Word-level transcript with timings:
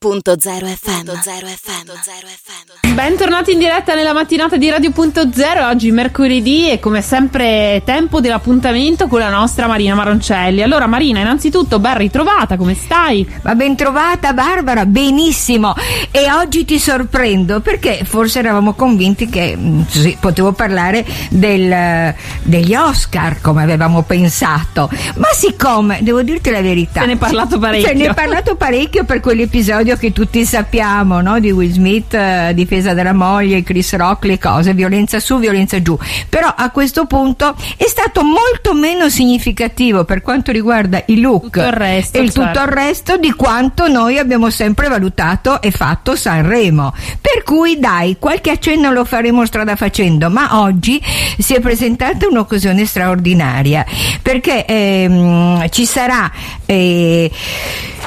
Radio.0 0.00 0.38
FM. 0.76 1.10
FM. 1.10 2.94
Bentornati 2.94 3.50
in 3.50 3.58
diretta 3.58 3.96
nella 3.96 4.12
mattinata 4.12 4.56
di 4.56 4.70
Radio.0, 4.70 5.68
oggi 5.68 5.90
mercoledì 5.90 6.70
e 6.70 6.78
come 6.78 7.02
sempre 7.02 7.82
tempo 7.84 8.20
dell'appuntamento 8.20 9.08
con 9.08 9.18
la 9.18 9.28
nostra 9.28 9.66
Marina 9.66 9.96
Maroncelli. 9.96 10.62
Allora 10.62 10.86
Marina, 10.86 11.18
innanzitutto 11.18 11.80
ben 11.80 11.98
ritrovata, 11.98 12.56
come 12.56 12.74
stai? 12.74 13.28
Ma 13.42 13.56
ben 13.56 13.74
trovata 13.74 14.32
Barbara, 14.32 14.86
benissimo. 14.86 15.74
E 16.12 16.30
oggi 16.30 16.64
ti 16.64 16.78
sorprendo 16.78 17.58
perché 17.58 18.02
forse 18.04 18.38
eravamo 18.38 18.74
convinti 18.74 19.28
che 19.28 19.56
mm, 19.56 19.80
sì, 19.88 20.16
potevo 20.20 20.52
parlare 20.52 21.04
del, 21.30 22.14
degli 22.44 22.74
Oscar 22.76 23.40
come 23.40 23.64
avevamo 23.64 24.02
pensato. 24.02 24.88
Ma 25.16 25.28
siccome, 25.32 25.98
devo 26.02 26.22
dirti 26.22 26.50
la 26.50 26.60
verità, 26.60 27.00
se 27.00 27.06
ne 27.06 27.12
è 27.14 27.16
parlato 27.16 27.58
parecchio. 27.58 27.88
Se 27.88 27.94
ne 27.94 28.06
è 28.06 28.14
parlato 28.14 28.54
parecchio 28.54 29.02
per 29.04 29.18
quell'episodio 29.18 29.86
che 29.96 30.12
tutti 30.12 30.44
sappiamo, 30.44 31.20
no? 31.20 31.40
di 31.40 31.50
Will 31.50 31.70
Smith, 31.70 32.14
eh, 32.14 32.52
difesa 32.54 32.94
della 32.94 33.12
moglie, 33.12 33.62
Chris 33.62 33.94
Rock, 33.94 34.24
le 34.24 34.38
cose, 34.38 34.74
violenza 34.74 35.20
su, 35.20 35.38
violenza 35.38 35.80
giù. 35.80 35.96
Però 36.28 36.52
a 36.54 36.70
questo 36.70 37.06
punto 37.06 37.54
è 37.76 37.86
stato 37.86 38.22
molto 38.22 38.74
meno 38.74 39.08
significativo 39.08 40.04
per 40.04 40.22
quanto 40.22 40.52
riguarda 40.52 41.02
i 41.06 41.20
look 41.20 41.50
tutto 41.50 41.66
il 41.66 41.72
resto, 41.72 42.18
e 42.18 42.22
il 42.22 42.32
certo. 42.32 42.50
tutto 42.50 42.64
il 42.64 42.72
resto 42.72 43.16
di 43.16 43.32
quanto 43.32 43.88
noi 43.88 44.18
abbiamo 44.18 44.50
sempre 44.50 44.88
valutato 44.88 45.60
e 45.62 45.70
fatto 45.70 46.16
Sanremo. 46.16 46.92
Per 47.20 47.42
cui 47.42 47.78
dai, 47.78 48.16
qualche 48.18 48.50
accenno 48.50 48.92
lo 48.92 49.04
faremo 49.04 49.44
strada 49.46 49.76
facendo, 49.76 50.30
ma 50.30 50.60
oggi 50.60 51.00
si 51.38 51.54
è 51.54 51.60
presentata 51.60 52.26
un'occasione 52.26 52.84
straordinaria 52.84 53.84
perché 54.22 54.64
ehm, 54.64 55.68
ci 55.70 55.86
sarà 55.86 56.30
eh, 56.66 57.30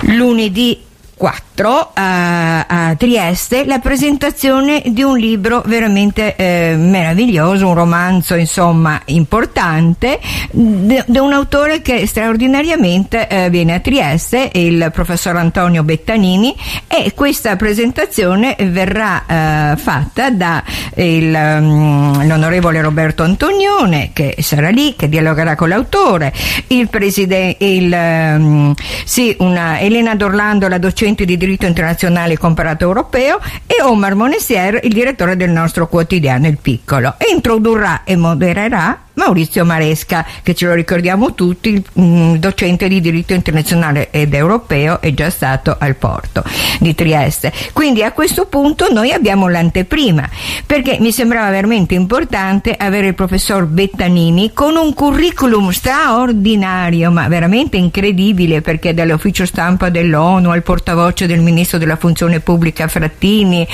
lunedì 0.01 0.89
4 1.21 1.91
a, 1.93 2.65
a, 2.65 2.95
Trieste 2.95 3.63
la 3.65 3.77
presentazione 3.77 4.81
di 4.87 5.03
un 5.03 5.19
libro 5.19 5.61
veramente 5.67 6.35
eh, 6.35 6.73
meraviglioso, 6.75 7.67
un 7.67 7.75
romanzo 7.75 8.33
insomma 8.33 8.99
importante 9.05 10.19
di 10.49 11.03
un 11.19 11.31
autore 11.31 11.83
che 11.83 12.07
straordinariamente 12.07 13.27
eh, 13.27 13.49
viene 13.51 13.75
a 13.75 13.79
Trieste, 13.79 14.49
il 14.53 14.89
professor 14.91 15.35
Antonio 15.35 15.83
Bettanini 15.83 16.55
e 16.87 17.13
questa 17.13 17.55
presentazione 17.55 18.55
verrà 18.59 19.73
eh, 19.73 19.77
fatta 19.77 20.31
da 20.31 20.63
il, 20.95 21.31
um, 21.31 22.27
l'onorevole 22.27 22.81
Roberto 22.81 23.21
Antonione 23.21 24.09
che 24.11 24.37
sarà 24.39 24.69
lì, 24.69 24.95
che 24.95 25.07
dialogherà 25.07 25.55
con 25.55 25.69
l'autore, 25.69 26.33
il 26.69 26.89
presidente, 26.89 27.63
il, 27.63 27.93
um, 27.93 28.73
sì, 29.05 29.35
una 29.37 29.79
Elena 29.79 30.15
Dorlando, 30.15 30.67
la 30.67 30.79
docente 30.79 31.09
di 31.15 31.37
diritto 31.37 31.65
internazionale 31.65 32.37
comparato 32.37 32.83
europeo 32.83 33.39
e 33.67 33.81
Omar 33.81 34.15
Monessier, 34.15 34.79
il 34.83 34.93
direttore 34.93 35.35
del 35.35 35.49
nostro 35.49 35.87
quotidiano 35.87 36.47
Il 36.47 36.57
Piccolo. 36.57 37.15
Introdurrà 37.31 38.03
e 38.03 38.15
modererà 38.15 38.99
Maurizio 39.13 39.65
Maresca, 39.65 40.25
che 40.41 40.55
ce 40.55 40.65
lo 40.65 40.73
ricordiamo 40.73 41.33
tutti, 41.33 41.83
mm, 41.99 42.35
docente 42.35 42.87
di 42.87 43.01
diritto 43.01 43.33
internazionale 43.33 44.09
ed 44.11 44.33
europeo, 44.33 45.01
è 45.01 45.13
già 45.13 45.29
stato 45.29 45.75
al 45.77 45.95
porto 45.95 46.43
di 46.79 46.95
Trieste. 46.95 47.51
Quindi 47.73 48.03
a 48.03 48.11
questo 48.11 48.45
punto 48.45 48.91
noi 48.91 49.11
abbiamo 49.11 49.47
l'anteprima, 49.47 50.29
perché 50.65 50.97
mi 50.99 51.11
sembrava 51.11 51.49
veramente 51.49 51.93
importante 51.93 52.73
avere 52.77 53.07
il 53.07 53.15
professor 53.15 53.65
Bettanini 53.65 54.53
con 54.53 54.75
un 54.75 54.93
curriculum 54.93 55.69
straordinario, 55.71 57.11
ma 57.11 57.27
veramente 57.27 57.77
incredibile, 57.77 58.61
perché 58.61 58.93
dall'ufficio 58.93 59.45
stampa 59.45 59.89
dell'ONU 59.89 60.49
al 60.49 60.63
portavoce 60.63 61.27
del 61.27 61.41
ministro 61.41 61.77
della 61.77 61.97
funzione 61.97 62.39
pubblica 62.39 62.87
Frattini, 62.87 63.67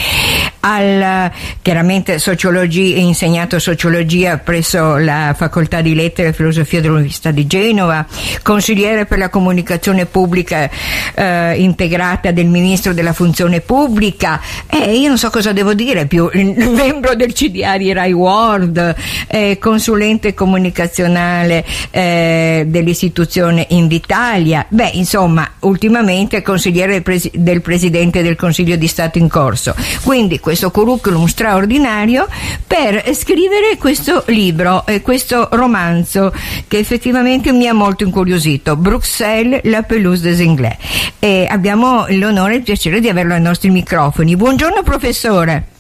al 0.62 1.32
chiaramente 1.62 2.20
sociologia, 2.20 2.98
insegnato 2.98 3.60
sociologia 3.60 4.38
presso 4.38 4.98
la 4.98 5.34
facoltà 5.38 5.80
di 5.80 5.96
lettere 5.96 6.30
e 6.30 6.34
filosofia 6.34 6.82
dell'Università 6.82 7.32
di 7.32 7.48
Genova, 7.48 8.06
consigliere 8.42 9.06
per 9.06 9.20
la 9.20 9.30
comunicazione 9.30 10.06
pubblica 10.06 10.70
eh, 11.14 11.56
integrata 11.56 12.32
del 12.32 12.48
ministro 12.48 12.94
della 12.94 13.14
funzione 13.14 13.62
pubblica 13.62 14.42
e 14.70 14.80
eh, 14.80 14.98
io 14.98 15.08
non 15.08 15.18
so 15.18 15.30
cosa 15.30 15.54
devo 15.54 15.74
dire 15.74 16.08
più, 16.08 16.30
membro 16.34 17.16
del 17.16 17.34
CDA 17.34 17.78
di 17.78 17.94
Rai 17.94 18.12
World, 18.12 18.96
eh, 19.28 19.58
consulente 19.60 20.34
comunicazionale 20.34 21.64
eh, 21.92 22.66
dell'istituzione 22.68 23.68
Invitalia, 23.70 24.66
beh 24.68 24.92
insomma 24.94 25.50
ultimamente 25.62 26.42
consigliere 26.42 26.94
del, 26.94 27.04
presi- 27.04 27.32
del 27.34 27.62
Presidente 27.62 28.24
del 28.24 28.36
Consiglio 28.36 28.76
di 28.76 28.88
Stato 28.88 29.18
in 29.18 29.28
corso. 29.28 29.76
Quindi 30.04 30.40
questo 30.40 30.72
curriculum 30.72 31.26
straordinario 31.28 32.28
per 32.66 33.14
scrivere 33.14 33.78
questo 33.78 34.24
libro, 34.28 34.86
eh, 34.86 35.02
questo 35.02 35.17
romanzo 35.52 36.34
che 36.68 36.78
effettivamente 36.78 37.52
mi 37.52 37.68
ha 37.68 37.74
molto 37.74 38.04
incuriosito, 38.04 38.76
Bruxelles, 38.76 39.62
la 39.64 39.84
pelouse 39.84 40.22
des 40.22 40.40
Anglais. 40.40 40.78
E 41.20 41.48
abbiamo 41.50 42.06
l'onore 42.10 42.54
e 42.54 42.58
il 42.58 42.64
piacere 42.64 43.00
di 43.00 43.10
averlo 43.10 43.34
ai 43.34 43.42
nostri 43.42 43.70
microfoni. 43.70 44.36
Buongiorno 44.36 44.84
professore. 44.84 45.77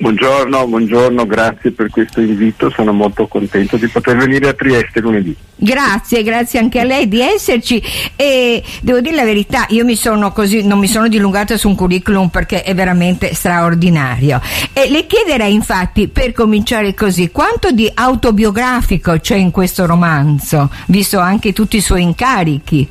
Buongiorno, 0.00 0.68
buongiorno, 0.68 1.26
grazie 1.26 1.72
per 1.72 1.90
questo 1.90 2.20
invito, 2.20 2.70
sono 2.70 2.92
molto 2.92 3.26
contento 3.26 3.76
di 3.76 3.88
poter 3.88 4.16
venire 4.16 4.48
a 4.48 4.52
Trieste 4.52 5.00
lunedì. 5.00 5.34
Grazie, 5.56 6.22
grazie 6.22 6.60
anche 6.60 6.78
a 6.78 6.84
lei 6.84 7.08
di 7.08 7.20
esserci 7.20 7.82
e 8.14 8.62
devo 8.80 9.00
dire 9.00 9.16
la 9.16 9.24
verità, 9.24 9.66
io 9.70 9.84
mi 9.84 9.96
sono 9.96 10.30
così, 10.30 10.64
non 10.64 10.78
mi 10.78 10.86
sono 10.86 11.08
dilungata 11.08 11.56
su 11.56 11.66
un 11.66 11.74
curriculum 11.74 12.28
perché 12.28 12.62
è 12.62 12.76
veramente 12.76 13.34
straordinario 13.34 14.40
e 14.72 14.88
le 14.88 15.04
chiederei 15.04 15.52
infatti 15.52 16.06
per 16.06 16.30
cominciare 16.30 16.94
così 16.94 17.32
quanto 17.32 17.72
di 17.72 17.90
autobiografico 17.92 19.18
c'è 19.18 19.34
in 19.34 19.50
questo 19.50 19.84
romanzo, 19.84 20.70
visto 20.86 21.18
anche 21.18 21.52
tutti 21.52 21.76
i 21.76 21.80
suoi 21.80 22.02
incarichi. 22.02 22.88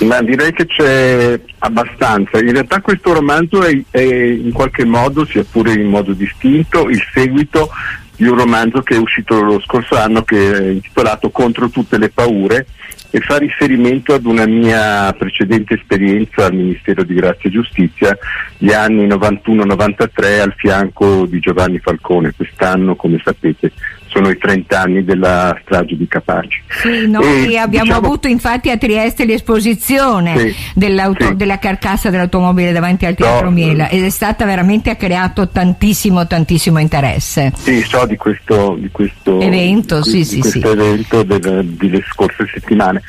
Ma 0.00 0.22
direi 0.22 0.52
che 0.52 0.66
c'è 0.66 1.38
abbastanza. 1.58 2.38
In 2.38 2.52
realtà 2.52 2.80
questo 2.80 3.12
romanzo 3.12 3.62
è, 3.62 3.78
è, 3.90 4.00
in 4.00 4.52
qualche 4.52 4.84
modo, 4.84 5.26
sia 5.26 5.44
pure 5.44 5.74
in 5.74 5.88
modo 5.88 6.12
distinto, 6.12 6.88
il 6.88 7.02
seguito 7.12 7.70
di 8.16 8.26
un 8.26 8.36
romanzo 8.36 8.82
che 8.82 8.96
è 8.96 8.98
uscito 8.98 9.40
lo 9.40 9.60
scorso 9.60 9.96
anno 9.96 10.22
che 10.22 10.52
è 10.52 10.70
intitolato 10.72 11.30
Contro 11.30 11.70
tutte 11.70 11.96
le 11.96 12.10
paure 12.10 12.66
e 13.10 13.20
fa 13.20 13.38
riferimento 13.38 14.14
ad 14.14 14.24
una 14.24 14.46
mia 14.46 15.12
precedente 15.14 15.74
esperienza 15.74 16.44
al 16.44 16.54
Ministero 16.54 17.02
di 17.02 17.14
Grazia 17.14 17.48
e 17.48 17.52
Giustizia, 17.52 18.16
gli 18.56 18.72
anni 18.72 19.06
91-93 19.06 20.40
al 20.40 20.54
fianco 20.56 21.26
di 21.26 21.40
Giovanni 21.40 21.78
Falcone. 21.78 22.32
Quest'anno, 22.36 22.94
come 22.94 23.20
sapete, 23.22 23.72
sono 24.10 24.28
i 24.28 24.36
30 24.36 24.80
anni 24.80 25.04
della 25.04 25.56
strage 25.62 25.96
di 25.96 26.06
Capaci. 26.06 26.62
Sì, 26.68 27.06
noi 27.06 27.54
e, 27.54 27.58
abbiamo 27.58 27.86
diciamo, 27.86 28.06
avuto 28.06 28.28
infatti 28.28 28.70
a 28.70 28.76
Trieste 28.76 29.24
l'esposizione 29.24 30.36
sì, 30.36 30.50
sì. 30.50 30.72
della 30.74 31.58
carcassa 31.58 32.10
dell'automobile 32.10 32.72
davanti 32.72 33.06
al 33.06 33.14
Teatro 33.14 33.46
no, 33.46 33.52
Miela 33.52 33.88
ed 33.88 34.04
è 34.04 34.10
stata 34.10 34.44
veramente 34.44 34.90
ha 34.90 34.96
creato 34.96 35.48
tantissimo 35.48 36.26
tantissimo 36.26 36.78
interesse. 36.78 37.52
Sì, 37.56 37.80
so 37.82 38.04
di 38.06 38.16
questo, 38.16 38.76
di 38.78 38.88
questo 38.90 39.40
evento, 39.40 40.00
di, 40.00 40.10
sì, 40.10 40.18
di 40.18 40.24
sì, 40.24 40.40
questo 40.40 40.72
evento 40.72 41.22
delle, 41.22 41.64
delle 41.64 42.02
scorse 42.10 42.46
settimane 42.52 43.02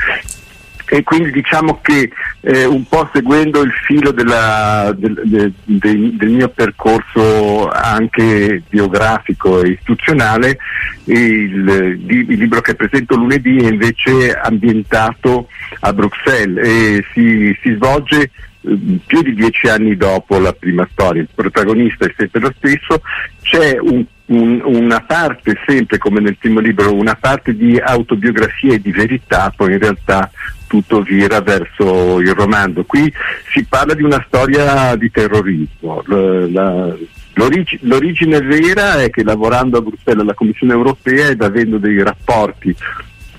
e 0.94 1.04
quindi 1.04 1.32
diciamo 1.32 1.80
che 1.82 2.12
eh, 2.42 2.66
un 2.66 2.86
po' 2.86 3.10
seguendo 3.14 3.62
il 3.62 3.72
filo 3.86 4.12
della, 4.12 4.94
del, 4.98 5.22
del, 5.24 5.54
del, 5.64 6.16
del, 6.18 6.30
mio 6.30 6.50
percorso 6.50 7.70
anche 7.70 8.62
biografico 8.68 9.62
e 9.62 9.70
istituzionale, 9.70 10.58
il, 11.06 11.98
il, 12.08 12.38
libro 12.38 12.60
che 12.60 12.76
presento 12.76 13.16
lunedì 13.16 13.56
è 13.60 13.70
invece 13.70 14.34
ambientato 14.34 15.48
a 15.80 15.94
Bruxelles 15.94 16.68
e 16.68 17.06
si, 17.14 17.58
si 17.62 17.74
svolge 17.76 18.24
eh, 18.24 18.78
più 19.06 19.22
di 19.22 19.34
dieci 19.34 19.70
anni 19.70 19.96
dopo 19.96 20.40
la 20.40 20.52
prima 20.52 20.86
storia, 20.92 21.22
il 21.22 21.30
protagonista 21.34 22.06
è 22.06 22.14
sempre 22.18 22.42
lo 22.42 22.54
stesso, 22.58 23.02
c'è 23.44 23.78
un, 23.80 24.04
un, 24.32 24.62
una 24.64 25.02
parte, 25.02 25.58
sempre 25.66 25.98
come 25.98 26.20
nel 26.20 26.38
primo 26.38 26.60
libro, 26.60 26.94
una 26.94 27.16
parte 27.16 27.56
di 27.56 27.78
autobiografia 27.78 28.74
e 28.74 28.82
di 28.82 28.92
verità, 28.92 29.54
poi 29.56 29.74
in 29.74 29.80
realtà 29.80 30.32
tutto 30.68 31.02
vira 31.02 31.42
verso 31.42 32.20
il 32.20 32.34
romanzo. 32.34 32.86
Qui 32.86 33.12
si 33.52 33.66
parla 33.66 33.94
di 33.94 34.04
una 34.04 34.24
storia 34.26 34.96
di 34.96 35.12
terrorismo. 35.12 36.02
La, 36.06 36.96
l'origine, 37.34 37.82
l'origine 37.84 38.40
vera 38.40 39.02
è 39.02 39.10
che 39.10 39.24
lavorando 39.24 39.78
a 39.78 39.82
Bruxelles 39.82 40.22
alla 40.22 40.34
Commissione 40.34 40.74
europea 40.74 41.28
ed 41.28 41.42
avendo 41.42 41.78
dei 41.78 42.02
rapporti 42.02 42.76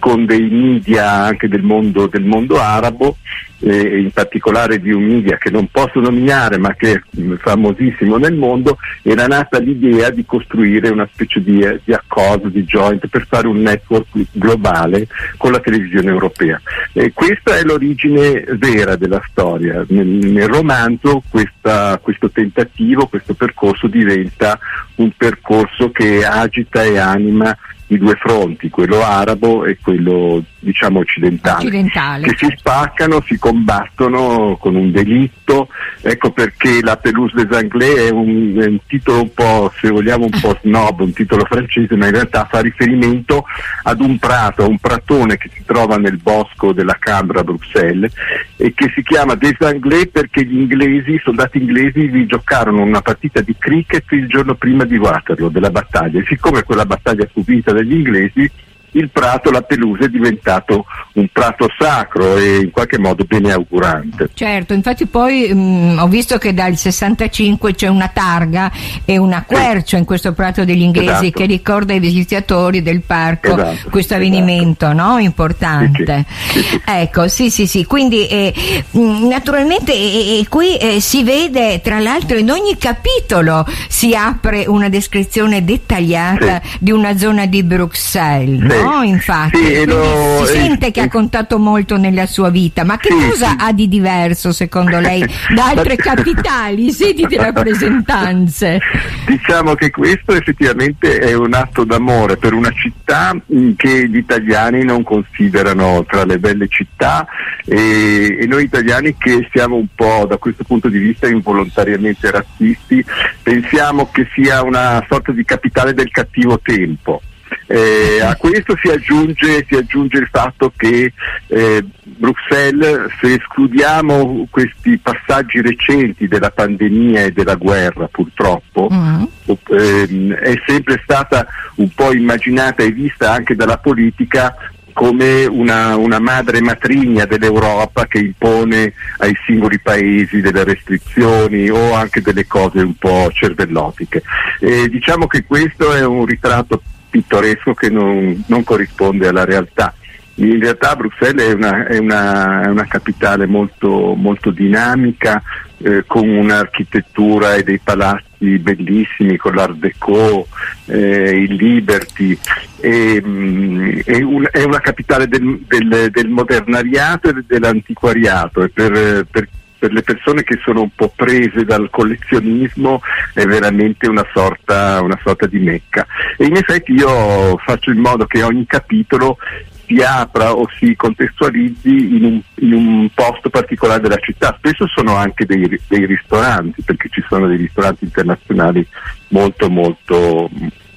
con 0.03 0.27
dei 0.27 0.49
media 0.51 1.13
anche 1.13 1.47
del 1.47 1.63
mondo, 1.63 2.09
del 2.09 2.25
mondo 2.25 2.61
arabo, 2.61 3.19
eh, 3.61 4.01
in 4.01 4.11
particolare 4.11 4.81
di 4.81 4.91
un 4.91 5.05
media 5.05 5.37
che 5.37 5.49
non 5.49 5.69
posso 5.71 6.01
nominare 6.01 6.59
ma 6.59 6.75
che 6.75 6.95
è 6.95 7.01
famosissimo 7.39 8.17
nel 8.17 8.35
mondo, 8.35 8.79
era 9.03 9.29
nata 9.29 9.61
l'idea 9.61 10.11
di 10.11 10.25
costruire 10.25 10.89
una 10.89 11.09
specie 11.13 11.41
di, 11.41 11.65
di 11.85 11.93
accordo, 11.93 12.49
di 12.49 12.65
joint 12.65 13.07
per 13.07 13.27
fare 13.29 13.47
un 13.47 13.63
network 13.63 14.09
globale 14.33 15.07
con 15.37 15.53
la 15.53 15.61
televisione 15.61 16.11
europea. 16.11 16.61
E 16.93 17.13
questa 17.15 17.57
è 17.57 17.63
l'origine 17.63 18.45
vera 18.59 18.97
della 18.97 19.23
storia. 19.31 19.85
Nel, 19.87 20.05
nel 20.05 20.49
romanzo 20.49 21.23
questa, 21.29 21.97
questo 22.03 22.29
tentativo, 22.29 23.07
questo 23.07 23.35
percorso 23.35 23.87
diventa 23.87 24.59
un 24.97 25.13
percorso 25.17 25.93
che 25.93 26.25
agita 26.25 26.83
e 26.83 26.99
anima 26.99 27.57
i 27.93 27.99
due 27.99 28.17
fronti, 28.17 28.71
quello 28.71 29.03
arabo 29.03 29.65
e 29.65 29.77
quello 29.81 30.43
diciamo 30.63 31.01
occidentale, 31.01 31.65
occidentale, 31.67 32.27
che 32.29 32.47
si 32.47 32.55
spaccano, 32.57 33.23
si 33.27 33.39
combattono 33.39 34.57
con 34.59 34.77
un 34.77 34.91
delitto, 34.91 35.69
ecco 36.01 36.31
perché 36.31 36.81
la 36.83 36.97
Pelouse 36.97 37.45
des 37.45 37.57
Anglais 37.57 38.09
è 38.09 38.11
un, 38.11 38.57
è 38.59 38.67
un, 38.67 38.79
titolo 38.87 39.23
un 39.23 39.33
po', 39.35 39.73
se 39.79 39.91
vogliamo, 39.91 40.25
un 40.25 40.41
po' 40.41 40.57
snob, 40.63 41.01
un 41.01 41.13
titolo 41.13 41.45
francese, 41.45 41.97
ma 41.97 42.07
in 42.07 42.13
realtà 42.13 42.47
fa 42.49 42.61
riferimento 42.61 43.45
ad 43.83 44.01
un 44.01 44.19
prato, 44.19 44.65
a 44.65 44.69
un 44.69 44.79
pratone 44.79 45.37
che 45.37 45.51
si 45.53 45.63
trova 45.65 45.97
nel 45.97 46.19
bosco 46.19 46.73
della 46.73 46.97
Cambra 46.99 47.41
a 47.41 47.45
Bruxelles 47.45 48.13
e 48.57 48.73
che 48.75 48.91
si 48.95 49.03
chiama 49.03 49.35
des 49.35 49.61
Anglais 49.61 50.09
perché 50.09 50.45
gli 50.45 50.57
inglesi, 50.57 51.15
i 51.15 51.21
soldati 51.23 51.59
inglesi 51.59 52.07
vi 52.07 52.27
giocarono 52.27 52.83
una 52.83 53.03
partita 53.03 53.41
di 53.41 53.55
cricket 53.59 54.05
il 54.13 54.29
giorno 54.29 54.55
prima 54.55 54.85
di 54.85 54.97
Waterloo, 54.97 55.49
della 55.49 55.71
battaglia, 55.71 56.21
e 56.21 56.25
siccome 56.27 56.63
quella 56.63 56.87
battaglia 56.87 57.27
fu 57.33 57.43
vinta 57.45 57.73
dagli 57.73 57.93
inglesi, 57.93 58.51
il 58.93 59.11
prato, 59.11 59.51
la 59.51 59.63
pelusa 59.63 60.05
è 60.05 60.09
diventato 60.09 60.85
un 61.15 61.29
prato 61.33 61.67
sacro 61.79 62.37
e 62.37 62.57
in 62.57 62.71
qualche 62.71 62.99
modo 62.99 63.25
beneaugurante. 63.25 64.31
Certo, 64.35 64.75
infatti 64.75 65.07
poi 65.07 65.53
mh, 65.53 65.99
ho 66.01 66.09
visto 66.09 66.39
che 66.39 66.53
dal 66.53 66.77
65 66.77 67.75
c'è 67.75 67.89
una 67.89 68.09
targa 68.09 68.71
e 69.05 69.17
una 69.19 69.45
quercia 69.47 69.97
sì. 69.97 69.97
in 69.97 70.05
questo 70.05 70.33
prato 70.33 70.65
degli 70.65 70.83
inglesi 70.83 71.09
esatto. 71.09 71.31
che 71.31 71.47
ricorda 71.47 71.93
ai 71.93 72.01
visitatori 72.01 72.83
del 72.83 73.03
parco 73.03 73.53
esatto. 73.53 73.91
questo 73.91 74.15
avvenimento 74.15 74.87
esatto. 74.87 75.03
no? 75.03 75.19
importante. 75.19 76.25
Sì, 76.51 76.63
sì. 76.63 76.81
Ecco, 76.85 77.29
sì, 77.29 77.51
sì, 77.51 77.67
sì, 77.67 77.85
quindi 77.85 78.27
eh, 78.27 78.53
naturalmente 78.91 79.93
eh, 79.93 80.45
qui 80.49 80.77
eh, 80.77 81.01
si 81.01 81.25
vede 81.25 81.81
tra 81.81 81.99
l'altro 81.99 82.37
in 82.37 82.51
ogni 82.51 82.77
capitolo 82.77 83.67
si 83.89 84.15
apre 84.15 84.65
una 84.67 84.89
descrizione 84.89 85.65
dettagliata 85.65 86.61
di 86.79 86.91
una 86.91 87.17
zona 87.17 87.47
di 87.47 87.63
Bruxelles 87.63 88.82
no? 88.83 89.03
Infatti, 89.03 89.65
sì, 89.65 89.85
lo, 89.87 90.45
si 90.45 90.53
sente 90.53 90.91
che 90.91 91.01
ha 91.01 91.09
contato 91.09 91.59
molto 91.59 91.97
nella 91.97 92.27
sua 92.27 92.51
vita, 92.51 92.85
ma 92.85 92.99
che 92.99 93.11
cosa 93.11 93.57
ha 93.59 93.73
di 93.73 93.89
diverso 93.89 94.53
secondo 94.53 94.99
lei 95.01 95.25
da 95.55 95.67
altre 95.69 95.97
capitali, 95.97 96.91
sedi 96.91 97.27
di 97.27 97.37
rappresentanze? 97.41 98.81
Diciamo 99.27 99.75
che 99.75 99.91
questo 99.91 100.35
effettivamente 100.35 101.19
è 101.19 101.35
un 101.35 101.55
atto 101.55 101.85
d'amore 101.85 102.37
per 102.37 102.53
una 102.53 102.71
città 102.73 103.35
che 103.77 104.09
gli 104.09 104.17
italiani 104.17 104.85
non 104.85 105.03
considerano 105.03 106.05
tra 106.07 106.25
le 106.25 106.39
belle 106.39 106.69
città 106.69 107.27
e, 107.65 108.39
e 108.41 108.47
noi 108.47 108.65
italiani 108.65 109.17
che 109.17 109.49
siamo 109.53 109.77
un 109.77 109.87
po' 109.95 110.27
da 110.29 110.37
questo 110.37 110.65
punto 110.65 110.89
di 110.89 110.99
vista 110.99 111.29
involontariamente 111.29 112.31
razzisti, 112.31 113.05
pensiamo 113.43 114.11
che 114.11 114.29
sia 114.35 114.63
una 114.63 115.05
sorta 115.09 115.33
di 115.33 115.45
capitale 115.45 115.95
del 115.95 116.11
cattivo 116.11 116.59
tempo. 116.61 117.21
Eh, 117.67 118.21
a 118.21 118.37
questo 118.37 118.77
si 118.83 118.89
aggiunge, 118.89 119.65
si 119.69 119.77
aggiunge, 119.77 120.19
il 120.19 120.29
fatto 120.31 120.73
che 120.77 121.13
eh, 121.47 121.85
Bruxelles, 122.03 123.11
se 123.21 123.35
escludiamo 123.35 124.47
questi 124.51 124.99
passaggi 124.99 125.61
recenti 125.61 126.29
della 126.29 126.51
pandemia 126.51 127.25
e 127.25 127.33
della 127.33 127.55
guerra 127.55 128.09
purtroppo, 128.09 128.89
mm. 128.93 129.23
ehm, 129.71 130.35
è 130.35 130.61
sempre 130.67 131.01
stata 131.03 131.47
un 131.77 131.89
po' 131.95 132.13
immaginata 132.13 132.83
e 132.83 132.91
vista 132.91 133.33
anche 133.33 133.55
dalla 133.55 133.79
politica 133.79 134.55
come 134.93 135.47
una, 135.47 135.97
una, 135.97 136.19
madre 136.19 136.61
matrigna 136.61 137.25
dell'Europa 137.25 138.07
che 138.07 138.19
impone 138.19 138.93
ai 139.19 139.35
singoli 139.47 139.79
paesi 139.81 140.41
delle 140.41 140.65
restrizioni 140.65 141.71
o 141.71 141.95
anche 141.95 142.21
delle 142.21 142.47
cose 142.47 142.81
un 142.81 142.95
po' 142.97 143.31
cervellotiche. 143.33 144.23
E 144.61 144.89
diciamo 144.89 145.27
che 145.27 145.45
questo 145.45 145.95
è 145.95 146.05
un 146.05 146.25
ritratto 146.25 146.83
pittoresco 147.13 147.75
che 147.75 147.91
non, 147.91 148.43
non 148.47 148.65
corrisponde 148.65 149.29
alla 149.29 149.45
realtà. 149.45 149.95
In 150.37 150.59
realtà 150.61 150.97
Bruxelles 150.97 151.47
è 151.47 151.53
una, 151.53 151.87
è 151.87 151.99
una, 151.99 152.63
è 152.63 152.67
una 152.69 152.87
capitale 152.87 153.45
molto, 153.45 154.15
molto 154.15 154.51
dinamica, 154.51 155.43
eh, 155.83 156.05
con 156.07 156.27
un'architettura 156.27 157.55
e 157.55 157.63
dei 157.63 157.79
palazzi 157.79 158.59
bellissimi, 158.59 159.37
con 159.37 159.55
l'Art 159.55 159.75
Deco, 159.75 160.49
eh, 160.87 161.37
il 161.37 161.55
Liberty, 161.55 162.37
e, 162.81 163.21
mh, 163.23 163.29
mm, 163.29 163.99
è, 164.05 164.23
un, 164.23 164.49
è, 164.51 164.63
una 164.63 164.81
capitale 164.81 165.29
del, 165.29 165.61
del, 165.69 166.09
del, 166.11 166.29
modernariato 166.29 167.29
e 167.29 167.45
dell'antiquariato 167.47 168.63
e 168.63 168.71
per, 168.71 169.27
per 169.31 169.49
per 169.83 169.93
le 169.93 170.03
persone 170.03 170.45
che 170.45 170.61
sono 170.63 170.83
un 170.83 170.91
po' 170.95 171.13
prese 171.13 171.65
dal 171.65 171.91
collezionismo 171.91 173.01
è 173.35 173.43
veramente 173.43 174.09
una 174.09 174.25
sorta, 174.33 175.03
una 175.03 175.19
sorta 175.25 175.49
di 175.49 175.59
mecca. 175.59 176.07
E 176.37 176.45
in 176.45 176.55
effetti 176.55 176.93
io 176.93 177.57
faccio 177.57 177.91
in 177.91 177.99
modo 177.99 178.27
che 178.27 178.45
ogni 178.45 178.65
capitolo 178.65 179.39
si 179.85 180.01
apra 180.01 180.53
o 180.53 180.69
si 180.79 180.95
contestualizzi 180.95 182.15
in 182.17 182.25
un, 182.25 182.41
in 182.61 182.73
un, 182.75 183.09
posto 183.13 183.51
particolare 183.51 184.01
della 184.01 184.19
città. 184.19 184.55
Spesso 184.57 184.87
sono 184.87 185.17
anche 185.17 185.47
dei, 185.47 185.67
dei, 185.89 186.07
ristoranti, 186.07 186.83
perché 186.83 187.09
ci 187.11 187.25
sono 187.29 187.49
dei 187.49 187.57
ristoranti 187.57 188.05
internazionali 188.05 188.87
molto 189.31 189.69
molto 189.69 190.49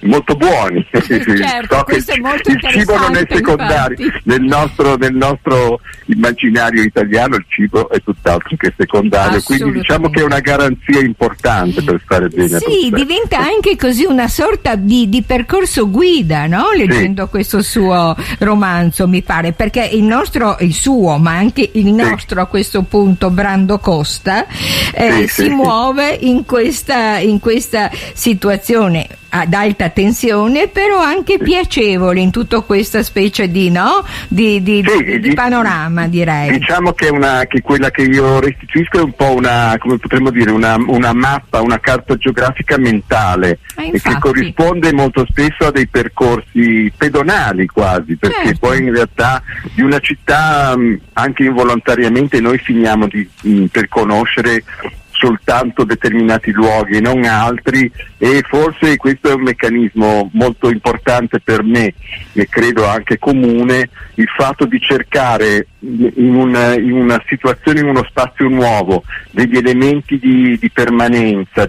molto 0.06 0.36
buoni. 0.36 0.86
Certo, 1.46 1.86
so 1.88 2.13
il 2.13 2.60
cibo 2.72 2.98
non 2.98 3.16
è 3.16 3.25
secondario. 3.30 4.12
Nel 4.24 4.42
nostro, 4.42 4.96
nel 4.96 5.13
nostro, 5.13 5.80
immaginario 6.07 6.84
italiano 6.84 7.36
il 7.36 7.46
cibo 7.48 7.90
è 7.90 8.02
tutt'altro 8.02 8.56
che 8.57 8.74
secondario, 8.78 9.42
quindi 9.42 9.72
diciamo 9.72 10.10
che 10.10 10.22
è 10.22 10.24
una 10.24 10.40
garanzia 10.40 11.00
importante 11.00 11.81
per 11.81 12.02
stare 12.04 12.28
bene. 12.30 12.60
Sì, 12.60 12.92
diventa 12.94 13.38
anche 13.38 13.75
così 13.75 14.06
una 14.06 14.28
sorta 14.28 14.75
di, 14.75 15.10
di 15.10 15.22
percorso 15.24 15.90
guida, 15.90 16.48
no? 16.48 16.72
leggendo 16.75 17.25
sì. 17.25 17.30
questo 17.30 17.62
suo 17.62 18.16
romanzo, 18.40 19.08
mi 19.08 19.22
pare, 19.22 19.51
perché 19.54 19.84
il 19.84 20.04
nostro, 20.04 20.58
il 20.60 20.74
suo, 20.74 21.18
ma 21.18 21.31
anche 21.31 21.69
il 21.74 21.92
nostro 21.94 22.36
sì. 22.36 22.42
a 22.42 22.46
questo 22.46 22.84
punto, 22.84 23.30
Brando 23.30 23.80
Costa, 23.80 24.46
eh, 24.94 25.28
sì, 25.28 25.44
si 25.44 25.50
muove 25.50 26.18
in 26.22 26.46
questa, 26.46 27.18
in 27.18 27.40
questa 27.40 27.90
situazione 28.13 29.08
ad 29.38 29.54
alta 29.54 29.90
tensione, 29.90 30.70
però 30.70 31.00
anche 31.00 31.38
piacevole 31.38 32.22
in 32.22 32.32
tutta 32.32 32.62
questa 32.62 33.04
specie 33.04 33.52
di, 33.52 33.70
no? 33.70 34.06
di, 34.30 34.64
di, 34.64 34.84
sì, 34.88 35.20
di 35.20 35.34
panorama, 35.34 36.08
direi. 36.08 36.58
Diciamo 36.58 36.94
che, 36.94 37.10
una, 37.10 37.46
che, 37.46 37.62
quella 37.62 37.92
che 37.92 38.04
io 38.04 38.40
restituisco 38.40 39.00
è 39.00 39.04
un 39.04 39.12
po' 39.12 39.34
una, 39.34 39.76
come 39.78 39.98
potremmo 39.98 40.30
dire, 40.30 40.52
una, 40.52 40.76
una 40.78 41.12
mappa, 41.12 41.62
una 41.62 41.80
carta 41.80 42.16
geografica 42.16 42.78
mentale 42.78 43.60
e 43.75 44.00
che 44.01 44.18
corrisponde 44.20 44.94
molto 44.94 45.25
spesso 45.30 45.68
a 45.68 45.72
dei 45.72 45.88
percorsi 45.88 46.92
pedonali 46.96 47.65
quasi, 47.65 48.15
perché 48.15 48.46
certo. 48.46 48.68
poi 48.68 48.84
in 48.84 48.94
realtà 48.94 49.44
di 49.74 49.82
una 49.82 50.00
città 50.00 50.75
anche 51.13 51.44
involontariamente 51.44 52.39
noi 52.39 52.58
finiamo 52.58 53.08
di, 53.08 53.70
per 53.70 53.89
conoscere 53.89 54.63
soltanto 55.25 55.84
determinati 55.84 56.51
luoghi 56.51 56.98
e 56.98 57.01
non 57.01 57.24
altri 57.24 57.91
e 58.20 58.44
forse 58.48 58.96
questo 58.98 59.29
è 59.29 59.34
un 59.34 59.41
meccanismo 59.41 60.29
molto 60.34 60.70
importante 60.70 61.39
per 61.39 61.63
me 61.63 61.96
e 62.34 62.48
credo 62.48 62.86
anche 62.86 63.17
comune 63.17 63.89
il 64.15 64.27
fatto 64.27 64.65
di 64.65 64.79
cercare 64.79 65.67
in 65.79 66.36
una, 66.36 66.75
in 66.75 66.91
una 66.91 67.22
situazione, 67.27 67.79
in 67.79 67.88
uno 67.88 68.05
spazio 68.08 68.48
nuovo 68.48 69.03
degli 69.32 69.58
elementi 69.58 70.20
di, 70.20 70.58
di 70.60 70.70
permanenza, 70.70 71.67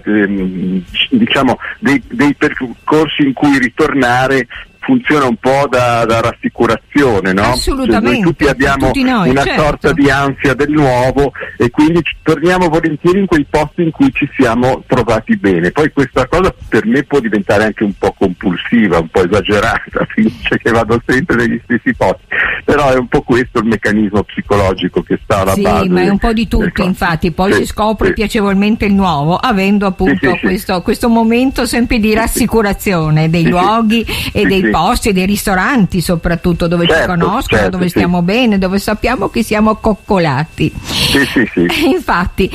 diciamo 1.09 1.57
dei, 1.79 2.01
dei 2.07 2.35
percorsi 2.35 3.23
in 3.23 3.33
cui 3.33 3.57
ritornare 3.57 4.47
funziona 4.87 5.25
un 5.25 5.35
po' 5.35 5.67
da, 5.69 6.05
da 6.05 6.21
rassicurazione, 6.21 7.33
no? 7.33 7.41
Assolutamente. 7.41 8.07
Cioè 8.07 8.15
noi 8.15 8.21
tutti 8.21 8.47
abbiamo 8.47 8.85
tutti 8.87 9.03
noi, 9.03 9.29
una 9.31 9.43
certo. 9.43 9.61
sorta 9.61 9.91
di 9.91 10.09
ansia 10.09 10.53
del 10.53 10.69
nuovo 10.69 11.33
e 11.57 11.69
quindi 11.69 12.01
torniamo 12.23 12.69
volentieri 12.69 13.19
in 13.19 13.25
quei 13.25 13.45
posti 13.49 13.83
in 13.83 13.91
cui 13.91 14.09
ci 14.13 14.29
siamo 14.37 14.83
trovati 14.87 15.35
bene. 15.35 15.71
Poi 15.71 15.91
questa 15.91 16.25
cosa 16.27 16.55
per 16.69 16.85
me 16.85 17.03
può 17.03 17.19
diventare 17.19 17.65
anche 17.65 17.83
un 17.83 17.91
po' 17.97 18.15
compulsiva, 18.17 18.99
un 18.99 19.09
po' 19.09 19.25
esagerata, 19.25 20.07
finisce 20.07 20.57
che 20.57 20.71
vado 20.71 21.01
sempre 21.05 21.35
negli 21.35 21.59
stessi 21.65 21.93
posti. 21.93 22.23
Però 22.63 22.89
è 22.89 22.95
un 22.95 23.07
po' 23.07 23.21
questo 23.23 23.59
il 23.59 23.65
meccanismo 23.65 24.23
psicologico 24.23 25.01
che 25.01 25.19
sta 25.21 25.41
alla 25.41 25.53
sì, 25.53 25.63
base. 25.63 25.83
Sì, 25.83 25.89
ma 25.89 26.01
è 26.01 26.09
un 26.09 26.17
po' 26.17 26.31
di 26.31 26.47
tutto, 26.47 26.81
infatti, 26.81 27.31
poi 27.31 27.51
sì, 27.51 27.59
si 27.59 27.65
scopre 27.65 28.07
sì. 28.07 28.13
piacevolmente 28.13 28.85
il 28.85 28.93
nuovo, 28.93 29.35
avendo 29.35 29.85
appunto 29.85 30.37
questo, 30.39 30.81
questo, 30.81 31.09
momento 31.09 31.65
sempre 31.65 31.99
di 31.99 32.13
rassicurazione 32.13 33.29
dei 33.29 33.49
luoghi 33.49 34.05
e 34.31 34.45
dei 34.45 34.61
posti 34.61 34.75
posti, 34.77 35.11
dei 35.11 35.25
ristoranti 35.25 36.01
soprattutto 36.01 36.67
dove 36.67 36.85
Certo, 36.85 37.01
ci 37.01 37.07
conoscono, 37.07 37.61
certo, 37.61 37.69
dove 37.71 37.83
sì. 37.85 37.89
stiamo 37.89 38.21
bene, 38.21 38.59
dove 38.59 38.77
sappiamo 38.77 39.29
che 39.29 39.41
siamo 39.41 39.75
coccolati. 39.77 40.71
Sì, 40.83 41.25
sì, 41.25 41.49
sì. 41.51 41.65
Infatti, 41.89 42.47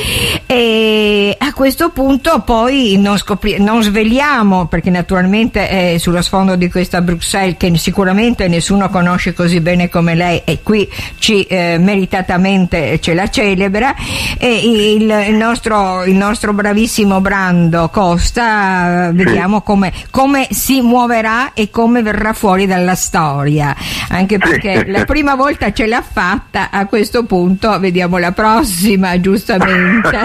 e 0.47 1.37
a 1.37 1.53
questo 1.53 1.91
punto 1.91 2.43
poi 2.45 2.97
non, 2.97 3.19
scopri- 3.19 3.59
non 3.59 3.83
sveliamo, 3.83 4.67
perché 4.67 4.89
naturalmente 4.89 5.69
è 5.69 5.99
sullo 5.99 6.23
sfondo 6.23 6.55
di 6.55 6.71
questa 6.71 7.01
Bruxelles 7.01 7.57
che 7.59 7.77
sicuramente 7.77 8.47
nessuno 8.47 8.89
conosce 8.89 9.33
così 9.33 9.61
bene 9.61 9.89
come 9.89 10.15
lei 10.15 10.43
e 10.45 10.61
qui 10.63 10.89
ci 11.19 11.43
eh, 11.43 11.77
meritatamente 11.81 13.01
ce 13.01 13.15
la 13.15 13.29
celebra, 13.29 13.97
e 14.39 14.61
il, 14.63 15.25
il 15.29 15.35
nostro, 15.35 16.05
il 16.05 16.15
nostro 16.15 16.53
bravissimo 16.53 17.21
Brando 17.21 17.89
Costa, 17.89 19.09
eh, 19.09 19.13
vediamo 19.13 19.63
come, 19.63 19.93
come 20.11 20.47
si 20.51 20.81
muoverà 20.81 21.53
e 21.53 21.69
come 21.69 22.01
verrà 22.01 22.12
fuori 22.33 22.67
dalla 22.67 22.95
storia, 22.95 23.75
anche 24.09 24.39
perché 24.39 24.85
la 24.91 25.05
prima 25.05 25.35
volta 25.35 25.73
ce 25.73 25.87
l'ha 25.87 26.03
fatta, 26.03 26.71
a 26.71 26.87
questo 26.87 27.25
punto 27.25 27.79
vediamo 27.79 28.19
la 28.19 28.33
prossima, 28.33 29.19
giustamente. 29.21 30.19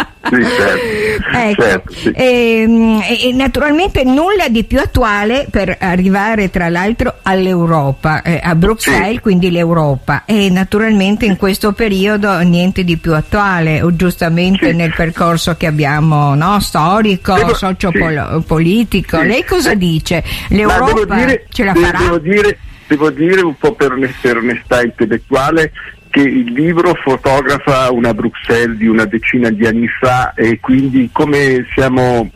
sì, 0.22 0.42
certo. 0.42 1.08
Ecco, 1.32 1.62
certo, 1.62 1.92
sì. 1.92 2.12
ehm, 2.14 3.00
e, 3.08 3.28
e 3.28 3.32
naturalmente 3.32 4.04
nulla 4.04 4.48
di 4.48 4.64
più 4.64 4.78
attuale 4.78 5.46
per 5.50 5.76
arrivare 5.78 6.50
tra 6.50 6.68
l'altro 6.68 7.16
all'Europa, 7.22 8.22
eh, 8.22 8.40
a 8.42 8.54
Bruxelles, 8.54 9.14
Sì. 9.14 9.20
quindi 9.20 9.50
l'Europa, 9.50 10.24
e 10.24 10.50
naturalmente 10.50 11.24
in 11.26 11.36
questo 11.36 11.72
periodo 11.72 12.38
niente 12.40 12.84
di 12.84 12.96
più 12.96 13.14
attuale, 13.14 13.80
o 13.82 13.94
giustamente 13.94 14.72
nel 14.72 14.92
percorso 14.94 15.56
che 15.56 15.66
abbiamo, 15.66 16.34
no? 16.34 16.58
storico, 16.60 17.34
Devo- 17.34 17.54
sociopolitico. 17.54 19.20
Lei 19.22 19.44
cosa 19.44 19.74
dice? 19.74 20.22
Ma 20.50 20.56
L'Europa 20.56 20.92
devo 20.92 21.14
dire, 21.14 21.46
ce 21.50 21.64
la 21.64 21.74
farà? 21.74 21.98
Devo 21.98 22.18
dire, 22.18 22.58
devo 22.86 23.10
dire 23.10 23.40
un 23.42 23.56
po' 23.56 23.72
per 23.74 23.92
onestà 23.92 24.82
intellettuale 24.82 25.72
che 26.10 26.20
il 26.20 26.52
libro 26.52 26.94
fotografa 26.94 27.90
una 27.92 28.12
Bruxelles 28.12 28.76
di 28.76 28.86
una 28.86 29.04
decina 29.04 29.48
di 29.50 29.64
anni 29.66 29.86
fa 29.88 30.34
e 30.34 30.58
quindi 30.60 31.08
come 31.12 31.66
siamo 31.72 32.30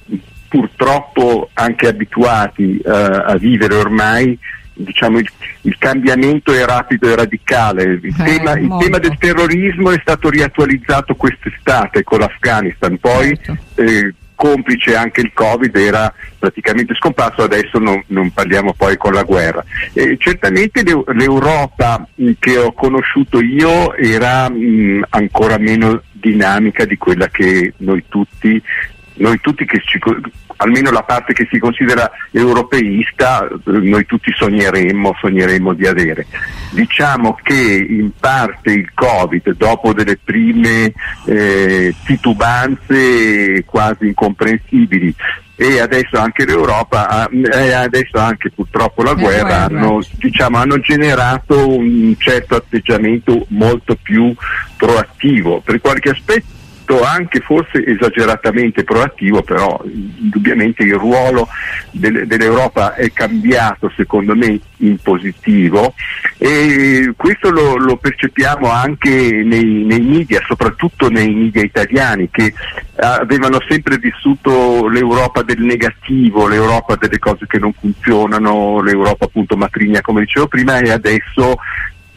purtroppo 0.48 1.50
anche 1.54 1.88
abituati 1.88 2.78
eh, 2.78 2.88
a 2.90 3.36
vivere 3.36 3.74
ormai, 3.74 4.38
diciamo 4.72 5.18
il, 5.18 5.28
il 5.62 5.76
cambiamento 5.78 6.52
è 6.52 6.64
rapido 6.64 7.08
e 7.08 7.16
radicale. 7.16 7.82
Il, 7.82 8.00
Eh, 8.04 8.24
tema, 8.24 8.56
il 8.58 8.76
tema 8.78 8.98
del 8.98 9.16
terrorismo 9.18 9.90
è 9.90 9.98
stato 10.00 10.28
riattualizzato 10.30 11.16
quest'estate 11.16 12.04
con 12.04 12.20
l'Afghanistan, 12.20 12.96
poi 12.98 13.36
Certo. 13.42 13.82
eh, 13.82 14.14
complice 14.34 14.96
anche 14.96 15.20
il 15.20 15.32
Covid 15.32 15.74
era 15.76 16.12
praticamente 16.38 16.94
scomparso, 16.94 17.42
adesso 17.42 17.78
non, 17.78 18.02
non 18.08 18.30
parliamo 18.32 18.74
poi 18.74 18.96
con 18.96 19.12
la 19.12 19.22
guerra. 19.22 19.64
Eh, 19.92 20.16
certamente 20.18 20.82
l'Eu- 20.82 21.08
l'Europa 21.12 22.06
mh, 22.14 22.32
che 22.38 22.58
ho 22.58 22.72
conosciuto 22.72 23.40
io 23.40 23.94
era 23.94 24.48
mh, 24.50 25.06
ancora 25.10 25.58
meno 25.58 26.02
dinamica 26.12 26.84
di 26.84 26.96
quella 26.96 27.28
che 27.28 27.74
noi 27.78 28.04
tutti, 28.08 28.60
noi 29.14 29.38
tutti 29.40 29.64
che 29.64 29.80
ci 29.84 29.98
almeno 30.56 30.90
la 30.90 31.02
parte 31.02 31.32
che 31.32 31.46
si 31.50 31.58
considera 31.58 32.10
europeista, 32.30 33.46
eh, 33.46 33.58
noi 33.64 34.06
tutti 34.06 34.32
sogneremmo, 34.32 35.16
sogneremmo 35.20 35.72
di 35.72 35.86
avere. 35.86 36.26
Diciamo 36.70 37.38
che 37.42 37.86
in 37.88 38.10
parte 38.18 38.72
il 38.72 38.90
Covid, 38.94 39.56
dopo 39.56 39.92
delle 39.92 40.18
prime 40.22 40.92
eh, 41.26 41.94
titubanze 42.04 43.64
quasi 43.64 44.06
incomprensibili, 44.06 45.14
e 45.56 45.78
adesso 45.78 46.18
anche 46.18 46.44
l'Europa 46.44 47.08
ha- 47.08 47.28
e 47.30 47.72
adesso 47.72 48.18
anche 48.18 48.50
purtroppo 48.50 49.02
la 49.02 49.14
guerra. 49.14 49.64
hanno, 49.64 50.02
diciamo, 50.16 50.58
hanno 50.58 50.80
generato 50.80 51.68
un 51.68 52.14
certo 52.18 52.56
atteggiamento 52.56 53.46
molto 53.50 53.96
più 54.00 54.34
proattivo. 54.76 55.60
Per 55.60 55.80
qualche 55.80 56.10
aspetto 56.10 56.53
anche 57.02 57.40
forse 57.40 57.84
esageratamente 57.84 58.84
proattivo, 58.84 59.42
però 59.42 59.82
indubbiamente 59.84 60.82
il 60.82 60.94
ruolo 60.94 61.48
del- 61.90 62.26
dell'Europa 62.26 62.94
è 62.94 63.10
cambiato 63.12 63.90
secondo 63.96 64.34
me 64.34 64.58
in 64.78 64.98
positivo. 64.98 65.94
E 66.36 67.12
questo 67.16 67.50
lo, 67.50 67.76
lo 67.76 67.96
percepiamo 67.96 68.70
anche 68.70 69.08
nei, 69.08 69.84
nei 69.84 70.00
media, 70.00 70.42
soprattutto 70.46 71.08
nei 71.08 71.32
media 71.32 71.62
italiani 71.62 72.28
che 72.30 72.52
avevano 72.96 73.58
sempre 73.66 73.96
vissuto 73.98 74.86
l'Europa 74.88 75.42
del 75.42 75.60
negativo, 75.60 76.46
l'Europa 76.46 76.96
delle 76.96 77.18
cose 77.18 77.46
che 77.46 77.58
non 77.58 77.72
funzionano, 77.72 78.82
l'Europa 78.82 79.24
appunto 79.24 79.56
matrigna 79.56 80.00
come 80.00 80.20
dicevo 80.20 80.46
prima 80.46 80.78
e 80.78 80.90
adesso 80.90 81.56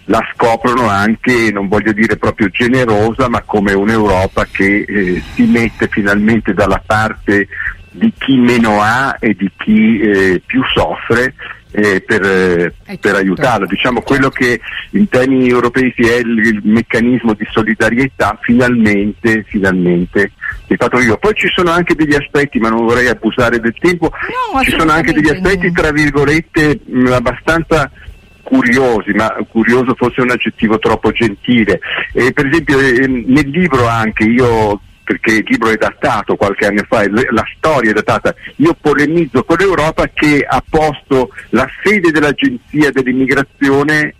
la 0.09 0.25
scoprono 0.33 0.87
anche, 0.87 1.51
non 1.51 1.67
voglio 1.67 1.91
dire 1.91 2.17
proprio 2.17 2.47
generosa, 2.49 3.29
ma 3.29 3.41
come 3.41 3.73
un'Europa 3.73 4.45
che 4.45 4.85
eh, 4.87 5.21
si 5.33 5.43
mette 5.43 5.87
finalmente 5.89 6.53
dalla 6.53 6.81
parte 6.85 7.47
di 7.91 8.13
chi 8.17 8.37
meno 8.37 8.81
ha 8.81 9.17
e 9.19 9.33
di 9.33 9.51
chi 9.57 9.99
eh, 9.99 10.41
più 10.45 10.61
soffre 10.73 11.33
eh, 11.71 12.01
per, 12.05 12.21
eh, 12.23 12.73
per 12.85 12.97
certo. 12.99 13.17
aiutarlo. 13.17 13.65
Diciamo 13.65 14.01
quello 14.01 14.29
che 14.29 14.61
in 14.91 15.09
termini 15.09 15.49
europei 15.49 15.93
si 15.95 16.03
è 16.03 16.15
il, 16.15 16.37
il 16.37 16.61
meccanismo 16.63 17.33
di 17.33 17.45
solidarietà, 17.51 18.37
finalmente, 18.41 19.43
finalmente 19.47 20.31
è 20.67 20.75
fatto 20.75 20.99
io. 20.99 21.17
Poi 21.17 21.33
ci 21.33 21.49
sono 21.53 21.71
anche 21.71 21.95
degli 21.95 22.15
aspetti, 22.15 22.59
ma 22.59 22.69
non 22.69 22.85
vorrei 22.85 23.07
abusare 23.07 23.59
del 23.59 23.75
tempo, 23.77 24.11
No, 24.53 24.63
ci 24.63 24.71
sono 24.77 24.91
anche 24.91 25.11
degli 25.11 25.29
aspetti, 25.29 25.71
tra 25.71 25.91
virgolette, 25.91 26.79
mh, 26.85 27.07
abbastanza 27.07 27.91
curiosi, 28.47 29.11
ma 29.11 29.35
curioso 29.49 29.93
forse 29.95 30.21
è 30.21 30.23
un 30.23 30.31
aggettivo 30.31 30.79
troppo 30.79 31.11
gentile. 31.11 31.79
Eh, 32.13 32.31
per 32.31 32.45
esempio 32.45 32.79
eh, 32.79 33.05
nel 33.07 33.49
libro 33.49 33.87
anche 33.87 34.23
io 34.23 34.79
perché 35.03 35.35
il 35.35 35.45
libro 35.47 35.69
è 35.69 35.77
datato 35.77 36.35
qualche 36.35 36.65
anno 36.65 36.83
fa, 36.87 37.05
la 37.09 37.45
storia 37.57 37.91
è 37.91 37.93
datata, 37.93 38.33
io 38.57 38.75
polemizzo 38.79 39.43
con 39.45 39.55
l'Europa 39.57 40.09
che 40.13 40.45
ha 40.45 40.61
posto 40.69 41.29
la 41.51 41.65
sede 41.81 42.11
dell'Agenzia 42.11 42.91
dell'immigrazione 42.91 44.13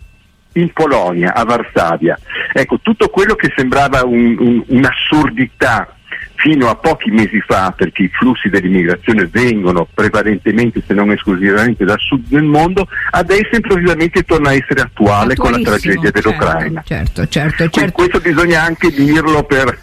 in 0.54 0.72
Polonia, 0.72 1.34
a 1.34 1.44
Varsavia. 1.44 2.18
Ecco, 2.54 2.80
tutto 2.80 3.08
quello 3.08 3.34
che 3.34 3.52
sembrava 3.54 4.02
un- 4.04 4.36
un- 4.38 4.64
un'assurdità 4.66 5.94
fino 6.38 6.68
a 6.68 6.76
pochi 6.76 7.10
mesi 7.10 7.40
fa, 7.40 7.72
perché 7.76 8.04
i 8.04 8.08
flussi 8.08 8.48
dell'immigrazione 8.48 9.26
vengono 9.26 9.86
prevalentemente, 9.92 10.82
se 10.86 10.94
non 10.94 11.10
esclusivamente, 11.10 11.84
dal 11.84 11.98
sud 11.98 12.26
del 12.28 12.44
mondo, 12.44 12.86
adesso 13.10 13.56
improvvisamente 13.56 14.22
torna 14.22 14.50
a 14.50 14.54
essere 14.54 14.82
attuale 14.82 15.34
con 15.34 15.50
la 15.50 15.58
tragedia 15.58 16.10
dell'Ucraina. 16.10 16.82
Certo, 16.86 17.26
certo, 17.26 17.56
Quindi 17.56 17.72
certo. 17.72 17.92
Questo 17.92 18.20
bisogna 18.20 18.62
anche 18.62 18.90
dirlo 18.90 19.42
per, 19.42 19.76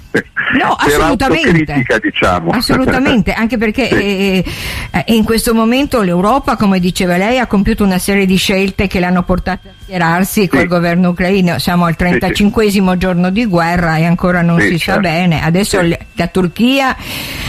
No, 0.60 0.74
assolutamente. 0.74 1.84
diciamo. 2.01 2.51
Assolutamente, 2.51 3.34
anche 3.34 3.57
perché 3.57 3.88
Sì. 3.88 3.93
eh, 3.95 4.45
eh, 4.91 5.03
in 5.07 5.24
questo 5.24 5.53
momento 5.53 6.01
l'Europa, 6.01 6.55
come 6.55 6.79
diceva 6.79 7.17
lei, 7.17 7.39
ha 7.39 7.48
compiuto 7.48 7.84
una 7.84 7.98
serie 7.98 8.25
di 8.25 8.36
scelte 8.38 8.88
che 8.88 9.00
l'hanno 9.00 9.24
portata 9.24 9.69
a 9.69 9.72
schierarsi 9.84 10.48
col 10.48 10.67
governo 10.67 11.10
ucraino. 11.10 11.60
Siamo 11.60 11.86
al 11.86 11.95
35 11.95 12.98
giorno 12.98 13.29
di 13.29 13.45
guerra 13.45 13.98
e 13.98 14.05
ancora 14.05 14.41
non 14.41 14.60
Sì, 14.60 14.67
si 14.69 14.77
sa 14.77 14.84
certo. 14.93 15.01
bene. 15.01 15.43
Adesso 15.43 15.81
Sì. 15.81 15.98
la 16.13 16.27
Turchia 16.27 16.95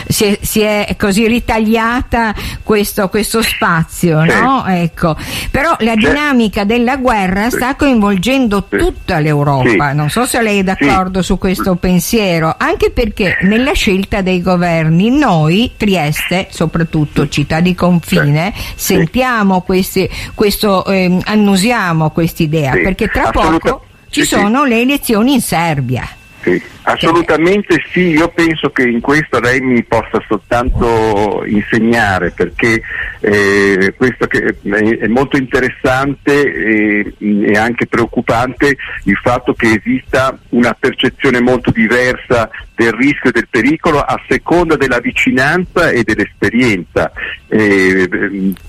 si 0.08 0.24
è, 0.24 0.38
si 0.42 0.60
è 0.60 0.94
così 0.98 1.26
ritagliata 1.26 2.34
questo, 2.62 3.08
questo 3.08 3.42
spazio, 3.42 4.22
Sì. 4.28 4.40
no? 4.40 4.64
Ecco. 4.66 5.16
Però 5.50 5.76
la 5.80 5.92
Sì. 5.92 5.98
dinamica 5.98 6.64
della 6.64 6.96
guerra 6.96 7.50
Sì. 7.50 7.56
sta 7.56 7.74
coinvolgendo 7.76 8.66
Sì. 8.70 8.76
tutta 8.78 9.18
l'Europa. 9.18 9.90
Sì. 9.90 9.96
Non 9.96 10.10
so 10.10 10.24
se 10.26 10.42
lei 10.42 10.60
è 10.60 10.62
d'accordo 10.62 11.20
Sì. 11.20 11.26
su 11.26 11.38
questo 11.38 11.74
pensiero, 11.76 12.55
anche 12.58 12.90
perché 12.90 13.38
nella 13.42 13.72
scelta 13.72 14.20
dei 14.20 14.40
governi 14.42 15.10
noi, 15.10 15.72
Trieste, 15.76 16.48
soprattutto 16.50 17.28
città 17.28 17.60
di 17.60 17.74
confine, 17.74 18.52
Sì. 18.74 18.94
sentiamo 18.94 19.60
questi, 19.62 20.08
questo, 20.34 20.84
ehm, 20.84 21.20
annusiamo 21.24 22.10
quest'idea, 22.10 22.72
Sì. 22.72 22.80
perché 22.82 23.08
tra 23.08 23.30
poco 23.30 23.84
ci 24.10 24.24
sono 24.24 24.64
le 24.64 24.80
elezioni 24.80 25.34
in 25.34 25.40
Serbia. 25.40 26.08
Sì, 26.42 26.60
assolutamente 26.86 27.82
sì, 27.90 28.10
io 28.10 28.28
penso 28.28 28.70
che 28.70 28.82
in 28.84 29.00
questo 29.00 29.40
lei 29.40 29.60
mi 29.60 29.82
possa 29.82 30.22
soltanto 30.26 31.42
insegnare 31.44 32.30
perché 32.30 32.80
eh, 33.20 33.94
questo 33.96 34.26
che 34.26 34.56
è, 34.62 35.06
molto 35.08 35.36
interessante 35.36 36.32
e, 36.32 37.14
e 37.18 37.58
anche 37.58 37.86
preoccupante 37.86 38.76
il 39.04 39.16
fatto 39.16 39.54
che 39.54 39.80
esista 39.82 40.38
una 40.50 40.76
percezione 40.78 41.40
molto 41.40 41.72
diversa 41.72 42.48
del 42.74 42.92
rischio 42.92 43.30
e 43.30 43.32
del 43.32 43.48
pericolo 43.48 44.00
a 44.00 44.20
seconda 44.28 44.76
della 44.76 45.00
vicinanza 45.00 45.90
e 45.90 46.04
dell'esperienza. 46.04 47.10
Eh, 47.48 48.08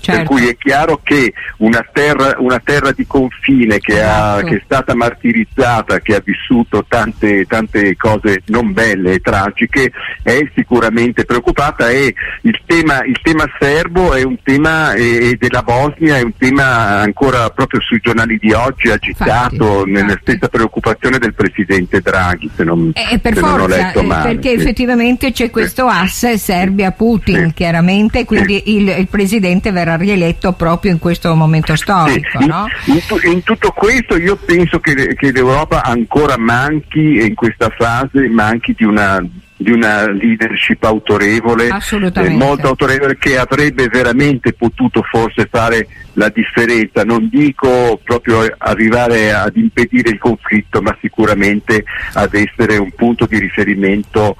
Certo. 0.00 0.22
Per 0.22 0.24
cui 0.24 0.48
è 0.48 0.56
chiaro 0.56 1.00
che 1.02 1.32
una 1.58 1.86
terra, 1.92 2.36
una 2.38 2.60
terra 2.64 2.92
di 2.92 3.06
confine 3.06 3.78
che, 3.78 4.00
ha- 4.02 4.36
Esatto. 4.36 4.46
che 4.46 4.56
è 4.56 4.62
stata 4.64 4.94
martirizzata, 4.94 6.00
che 6.00 6.14
ha 6.14 6.22
vissuto 6.24 6.84
tante, 6.88 7.44
tante 7.44 7.94
cose 7.96 8.07
cose 8.08 8.42
non 8.46 8.72
belle 8.72 9.14
e 9.14 9.20
tragiche, 9.20 9.92
è 10.22 10.38
sicuramente 10.54 11.24
preoccupata 11.24 11.90
e 11.90 12.14
il 12.42 12.60
tema, 12.64 13.04
il 13.04 13.18
tema 13.22 13.44
serbo 13.58 14.14
è 14.14 14.22
un 14.22 14.36
tema 14.42 14.94
e, 14.94 15.36
della 15.38 15.62
Bosnia 15.62 16.16
è 16.16 16.22
un 16.22 16.36
tema 16.36 17.00
ancora 17.00 17.50
proprio 17.50 17.80
sui 17.80 17.98
giornali 18.00 18.38
di 18.38 18.52
oggi 18.52 18.88
agitato 18.88 19.54
infatti, 19.54 19.90
nella 19.90 20.18
stessa 20.20 20.48
preoccupazione 20.48 21.18
del 21.18 21.34
presidente 21.34 22.00
Draghi, 22.00 22.50
se 22.54 22.64
non, 22.64 22.92
eh, 22.94 23.18
per 23.18 23.34
se 23.34 23.40
forza, 23.40 23.56
non 23.56 23.60
ho 23.60 23.66
letto 23.66 24.02
male. 24.02 24.34
Perché 24.34 24.50
sì. 24.50 24.54
effettivamente 24.54 25.32
c'è 25.32 25.50
questo 25.50 25.86
asse 25.86 26.38
Serbia-Putin, 26.38 27.48
sì. 27.48 27.52
chiaramente, 27.54 28.24
quindi 28.24 28.62
sì. 28.64 28.76
il, 28.76 28.88
il, 28.88 29.08
presidente 29.08 29.70
verrà 29.70 29.96
rieletto 29.96 30.52
proprio 30.52 30.92
in 30.92 30.98
questo 30.98 31.34
momento 31.34 31.76
storico. 31.76 32.44
No? 32.46 32.66
In, 32.86 32.94
in, 32.94 33.32
in, 33.32 33.42
tutto 33.42 33.70
questo 33.72 34.16
io 34.16 34.36
penso 34.36 34.78
che, 34.80 35.14
che 35.14 35.32
l'Europa 35.32 35.82
ancora 35.82 36.36
manchi 36.38 37.26
in 37.26 37.34
questa 37.34 37.70
fase 37.76 37.97
manchi 38.28 38.74
di 38.76 38.84
una 38.84 39.24
di 39.60 39.72
una 39.72 40.08
leadership 40.08 40.84
autorevole, 40.84 41.66
eh, 41.66 42.28
molto 42.28 42.68
autorevole 42.68 43.18
che 43.18 43.36
avrebbe 43.36 43.88
veramente 43.88 44.52
potuto 44.52 45.02
forse 45.02 45.48
fare 45.50 45.88
la 46.12 46.28
differenza, 46.28 47.02
non 47.02 47.28
dico 47.28 48.00
proprio 48.04 48.46
arrivare 48.56 49.32
ad 49.32 49.56
impedire 49.56 50.10
il 50.10 50.18
conflitto, 50.18 50.80
ma 50.80 50.96
sicuramente 51.00 51.84
ad 52.12 52.34
essere 52.34 52.76
un 52.76 52.92
punto 52.92 53.26
di 53.26 53.38
riferimento. 53.38 54.36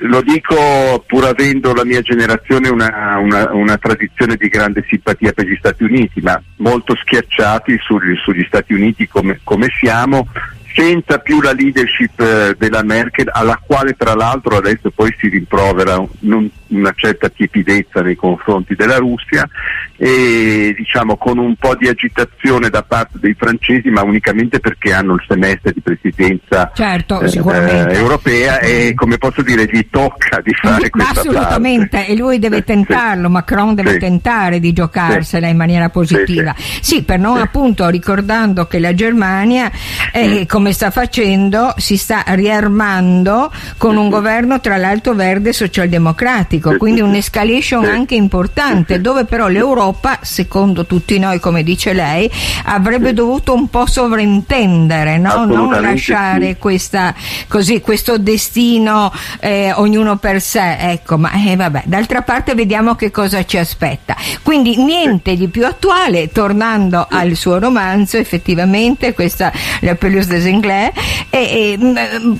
Lo 0.00 0.22
dico 0.22 1.04
pur 1.06 1.26
avendo 1.26 1.72
la 1.72 1.84
mia 1.84 2.00
generazione 2.00 2.70
una, 2.70 3.18
una, 3.18 3.52
una, 3.52 3.76
tradizione 3.76 4.34
di 4.34 4.48
grande 4.48 4.82
simpatia 4.88 5.32
per 5.32 5.46
gli 5.46 5.56
Stati 5.56 5.84
Uniti, 5.84 6.20
ma 6.22 6.42
molto 6.56 6.96
schiacciati 6.96 7.78
sugli, 7.82 8.16
sugli 8.16 8.44
Stati 8.46 8.72
Uniti 8.72 9.06
come, 9.06 9.40
come 9.44 9.68
siamo, 9.78 10.26
senza 10.74 11.18
più 11.18 11.40
la 11.40 11.52
leadership 11.52 12.20
eh, 12.20 12.56
della 12.58 12.82
Merkel, 12.82 13.30
alla 13.32 13.60
quale 13.64 13.94
tra 13.96 14.14
l'altro 14.14 14.56
adesso 14.56 14.90
poi 14.90 15.14
si 15.18 15.28
rimprovera 15.28 15.98
un, 15.98 16.48
una 16.76 16.92
certa 16.94 17.28
tiepidezza 17.28 18.00
nei 18.00 18.16
confronti 18.16 18.74
della 18.74 18.96
Russia 18.96 19.48
e 19.96 20.74
diciamo 20.76 21.16
con 21.16 21.38
un 21.38 21.54
po' 21.56 21.76
di 21.76 21.88
agitazione 21.88 22.68
da 22.68 22.82
parte 22.82 23.18
dei 23.20 23.34
francesi, 23.34 23.88
ma 23.90 24.02
unicamente 24.02 24.60
perché 24.60 24.92
hanno 24.92 25.14
il 25.14 25.24
semestre 25.26 25.72
di 25.72 25.80
presidenza 25.80 26.70
certo, 26.74 27.20
eh, 27.20 27.30
eh, 27.30 27.94
europea 27.94 28.58
e 28.58 28.92
come 28.94 29.18
posso 29.18 29.42
dire 29.42 29.66
gli 29.66 29.86
tocca 29.88 30.40
di 30.42 30.52
fare 30.54 30.90
questa 30.90 31.20
Assolutamente, 31.20 31.96
parte. 31.98 32.12
e 32.12 32.16
lui 32.16 32.38
deve 32.38 32.64
tentarlo, 32.64 33.26
sì. 33.26 33.32
Macron 33.32 33.74
deve 33.74 33.92
sì. 33.92 33.98
tentare 33.98 34.60
di 34.60 34.72
giocarsela 34.72 35.46
sì. 35.46 35.52
in 35.52 35.56
maniera 35.56 35.88
positiva. 35.88 36.54
Sì, 36.56 37.02
per 37.02 37.18
non 37.18 37.38
appunto 37.38 37.88
ricordando 37.88 38.66
che 38.66 38.78
la 38.78 38.94
Germania 38.94 39.70
eh, 40.12 40.46
come 40.46 40.72
sta 40.72 40.90
facendo 40.90 41.72
si 41.76 41.96
sta 41.96 42.24
riarmando 42.26 43.52
con 43.76 43.96
un 43.96 44.08
governo 44.08 44.60
tra 44.60 44.76
l'altro 44.76 45.14
verde 45.14 45.52
socialdemocratico, 45.52 46.63
quindi 46.78 47.00
un'escalation 47.00 47.84
anche 47.84 48.14
importante 48.14 49.00
dove 49.00 49.24
però 49.24 49.48
l'Europa, 49.48 50.18
secondo 50.22 50.86
tutti 50.86 51.18
noi 51.18 51.38
come 51.40 51.62
dice 51.62 51.92
lei, 51.92 52.30
avrebbe 52.64 53.12
dovuto 53.12 53.54
un 53.54 53.68
po' 53.68 53.86
sovrintendere, 53.86 55.18
no? 55.18 55.44
non 55.44 55.80
lasciare 55.80 56.56
questa, 56.56 57.14
così, 57.48 57.80
questo 57.80 58.18
destino 58.18 59.12
eh, 59.40 59.72
ognuno 59.74 60.16
per 60.16 60.40
sé, 60.40 60.76
ecco, 60.78 61.18
ma 61.18 61.32
eh, 61.32 61.56
vabbè, 61.56 61.82
d'altra 61.86 62.22
parte 62.22 62.54
vediamo 62.54 62.94
che 62.94 63.10
cosa 63.10 63.44
ci 63.44 63.58
aspetta. 63.58 64.16
Quindi 64.42 64.76
niente 64.82 65.36
di 65.36 65.48
più 65.48 65.66
attuale, 65.66 66.30
tornando 66.32 67.06
al 67.08 67.34
suo 67.34 67.58
romanzo, 67.58 68.16
effettivamente 68.16 69.14
questa 69.14 69.52
La 69.80 69.94
Pelouse 69.94 70.28
des 70.28 70.46
Anglais, 70.46 70.92
e, 71.30 71.38
e 71.38 71.78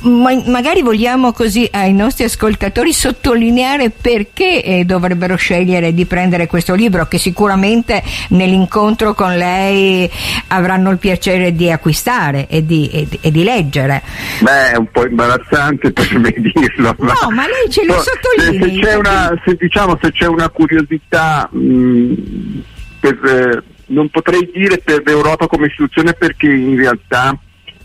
ma, 0.02 0.42
magari 0.46 0.82
vogliamo 0.82 1.32
così 1.32 1.68
ai 1.70 1.92
nostri 1.92 2.24
ascoltatori 2.24 2.92
sottolineare 2.92 3.90
perché 4.14 4.62
eh, 4.62 4.84
dovrebbero 4.84 5.34
scegliere 5.34 5.92
di 5.92 6.04
prendere 6.04 6.46
questo 6.46 6.74
libro 6.74 7.08
che 7.08 7.18
sicuramente 7.18 8.00
nell'incontro 8.28 9.12
con 9.12 9.36
lei 9.36 10.08
avranno 10.48 10.90
il 10.90 10.98
piacere 10.98 11.52
di 11.52 11.68
acquistare 11.68 12.46
e 12.46 12.64
di, 12.64 12.88
e, 12.90 13.08
e 13.20 13.32
di 13.32 13.42
leggere. 13.42 14.02
Beh, 14.38 14.70
è 14.70 14.76
un 14.76 14.88
po' 14.92 15.04
imbarazzante 15.04 15.90
per 15.90 16.16
me 16.16 16.32
dirlo. 16.38 16.94
Ma 16.98 17.12
no, 17.22 17.30
ma 17.30 17.42
lei 17.42 17.68
ce 17.68 17.84
lo 17.84 17.94
sottolinea. 18.00 18.68
Se, 18.68 18.72
se, 18.72 18.80
c'è, 18.80 18.94
una, 18.94 19.42
se, 19.44 19.56
diciamo, 19.58 19.98
se 20.00 20.12
c'è 20.12 20.26
una 20.26 20.48
curiosità 20.48 21.48
mh, 21.50 21.58
mm, 21.58 22.14
per, 23.00 23.18
eh, 23.24 23.62
non 23.86 24.10
potrei 24.10 24.48
dire 24.54 24.78
per 24.78 25.02
l'Europa 25.04 25.48
come 25.48 25.66
istituzione 25.66 26.12
perché 26.12 26.46
in 26.46 26.76
realtà 26.76 27.36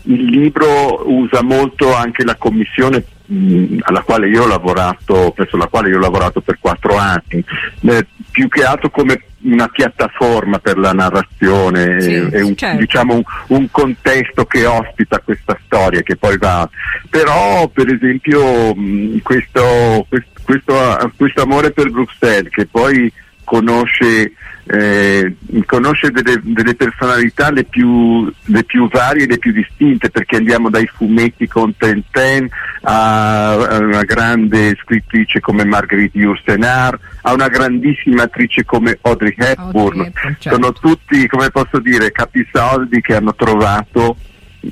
il 0.04 0.24
libro 0.26 1.10
usa 1.10 1.42
molto 1.42 1.92
anche 1.92 2.22
la 2.22 2.36
commissione 2.36 3.04
mh, 3.30 3.78
alla 3.82 4.02
quale 4.02 4.28
io 4.28 4.42
ho 4.42 4.46
lavorato, 4.46 5.32
presso 5.34 5.56
la 5.56 5.66
quale 5.66 5.88
io 5.88 5.96
ho 5.96 6.00
lavorato 6.00 6.40
per 6.40 6.58
quattro 6.60 6.96
anni, 6.96 7.44
eh, 7.82 8.06
più 8.30 8.48
che 8.48 8.64
altro 8.64 8.90
come 8.90 9.24
una 9.42 9.68
piattaforma 9.68 10.58
per 10.58 10.76
la 10.76 10.92
narrazione, 10.92 12.00
sì, 12.00 12.14
è 12.14 12.40
un, 12.40 12.56
certo. 12.56 12.78
diciamo 12.78 13.14
un, 13.14 13.22
un, 13.48 13.70
contesto 13.70 14.44
che 14.44 14.66
ospita 14.66 15.20
questa 15.20 15.58
storia 15.64 16.02
che 16.02 16.16
poi 16.16 16.36
va. 16.36 16.68
Però 17.08 17.66
per 17.68 17.92
esempio 17.92 18.74
mh, 18.74 19.20
questo, 19.22 20.06
questo, 20.08 20.40
questo, 20.44 21.12
questo 21.16 21.42
amore 21.42 21.70
per 21.70 21.90
Bruxelles 21.90 22.52
che 22.52 22.66
poi 22.66 23.10
conosce 23.50 24.32
eh, 24.72 25.34
conosce 25.66 26.12
delle, 26.12 26.40
delle 26.44 26.76
personalità 26.76 27.50
le 27.50 27.64
più, 27.64 28.30
le 28.44 28.62
più, 28.62 28.88
varie 28.88 29.24
e 29.24 29.26
le 29.26 29.38
più 29.38 29.50
distinte 29.50 30.10
perché 30.10 30.36
andiamo 30.36 30.70
dai 30.70 30.86
fumetti 30.86 31.48
con 31.48 31.74
Tintin 31.76 32.48
a, 32.82 33.54
a 33.54 33.78
una 33.78 34.04
grande 34.04 34.76
scrittrice 34.80 35.40
come 35.40 35.64
Marguerite 35.64 36.18
Yourcenar 36.18 36.96
a 37.22 37.32
una 37.32 37.48
grandissima 37.48 38.22
attrice 38.22 38.64
come 38.64 38.96
Audrey 39.00 39.34
Hepburn, 39.36 39.76
Audrey 39.76 40.06
Hepburn 40.06 40.36
certo. 40.38 40.50
sono 40.50 40.72
tutti 40.72 41.26
come 41.26 41.50
posso 41.50 41.80
dire 41.80 42.12
capisaldi 42.12 43.00
che 43.00 43.16
hanno 43.16 43.34
trovato 43.34 44.16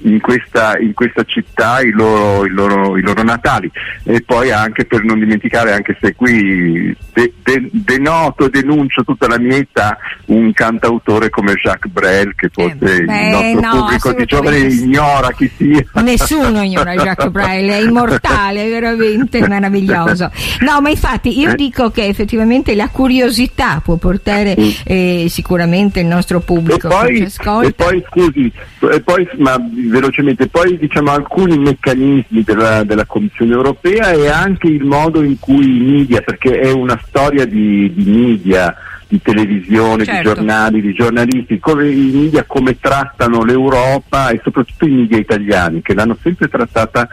in 0.03 0.21
questa, 0.21 0.79
in 0.79 0.93
questa 0.93 1.25
città 1.25 1.81
i 1.81 1.91
loro, 1.91 2.45
i, 2.45 2.51
loro, 2.51 2.97
i 2.97 3.03
loro, 3.03 3.23
natali. 3.23 3.71
E 4.05 4.23
poi 4.23 4.51
anche 4.51 4.85
per 4.85 5.03
non 5.05 5.19
dimenticare 5.19 5.73
anche 5.73 5.97
se 6.01 6.15
qui 6.15 6.95
de, 7.13 7.33
de, 7.43 7.69
denoto 7.73 8.47
e 8.47 8.51
denuncio 8.51 9.05
tutta 9.05 9.27
la 9.27 9.39
mia 9.39 9.57
età 9.57 9.97
un 10.27 10.53
cantautore 10.53 11.31
come 11.31 11.55
Jacques 11.55 11.91
Brel 11.91 12.35
che 12.35 12.51
forse 12.53 12.97
eh, 12.97 13.05
beh, 13.05 13.51
il 13.51 13.57
nostro 13.57 13.61
no, 13.61 13.81
pubblico 13.81 14.13
di 14.13 14.25
giovani 14.25 14.75
ignora 14.75 15.33
chi 15.33 15.51
sia. 15.57 15.85
Nessuno 16.03 16.63
ignora 16.63 16.95
Jacques 16.95 17.31
Brel 17.31 17.71
è 17.71 17.81
immortale 17.81 18.65
è 18.65 18.69
veramente 18.71 19.47
meraviglioso. 19.47 20.31
No 20.61 20.81
ma 20.81 20.91
infatti 20.91 21.39
io 21.39 21.53
eh? 21.53 21.55
dico 21.55 21.91
che 21.91 22.07
effettivamente 22.07 22.75
la 22.75 22.89
curiosità 22.89 23.81
può 23.83 23.97
portare 23.97 24.55
mm. 24.59 24.69
eh, 24.85 25.27
sicuramente 25.29 26.01
il 26.01 26.07
nostro 26.07 26.41
pubblico. 26.41 26.89
E 26.89 26.91
poi, 26.91 27.67
e 27.67 27.73
poi 27.73 28.05
scusi 28.09 28.53
e 28.81 29.01
poi, 29.01 29.29
ma 29.39 29.57
velocemente, 29.87 30.49
poi 30.49 30.77
diciamo 30.79 31.11
alcuni 31.11 31.59
meccanismi 31.59 32.43
della, 32.43 32.85
della, 32.85 33.05
Commissione 33.05 33.53
europea 33.53 34.11
e 34.11 34.29
anche 34.29 34.67
il 34.67 34.85
modo 34.85 35.23
in 35.23 35.39
cui 35.39 35.77
i 35.77 35.81
media, 35.81 36.21
perché 36.21 36.59
è 36.61 36.71
una 36.71 37.01
storia 37.07 37.45
di, 37.45 37.93
di 37.95 38.11
media, 38.11 38.75
di 39.07 39.21
televisione, 39.23 40.05
certo. 40.05 40.21
di 40.21 40.35
giornali, 40.35 40.81
di 40.81 40.93
giornalisti, 40.93 41.59
come, 41.59 41.89
i 41.89 42.11
media 42.13 42.45
come 42.47 42.79
trattano 42.79 43.45
l'Europa 43.45 44.31
e 44.31 44.41
soprattutto 44.43 44.87
i 44.87 44.93
media 44.93 45.19
italiani 45.19 45.81
che 45.81 45.95
l'hanno 45.95 46.17
sempre 46.21 46.49
trattata 46.49 47.09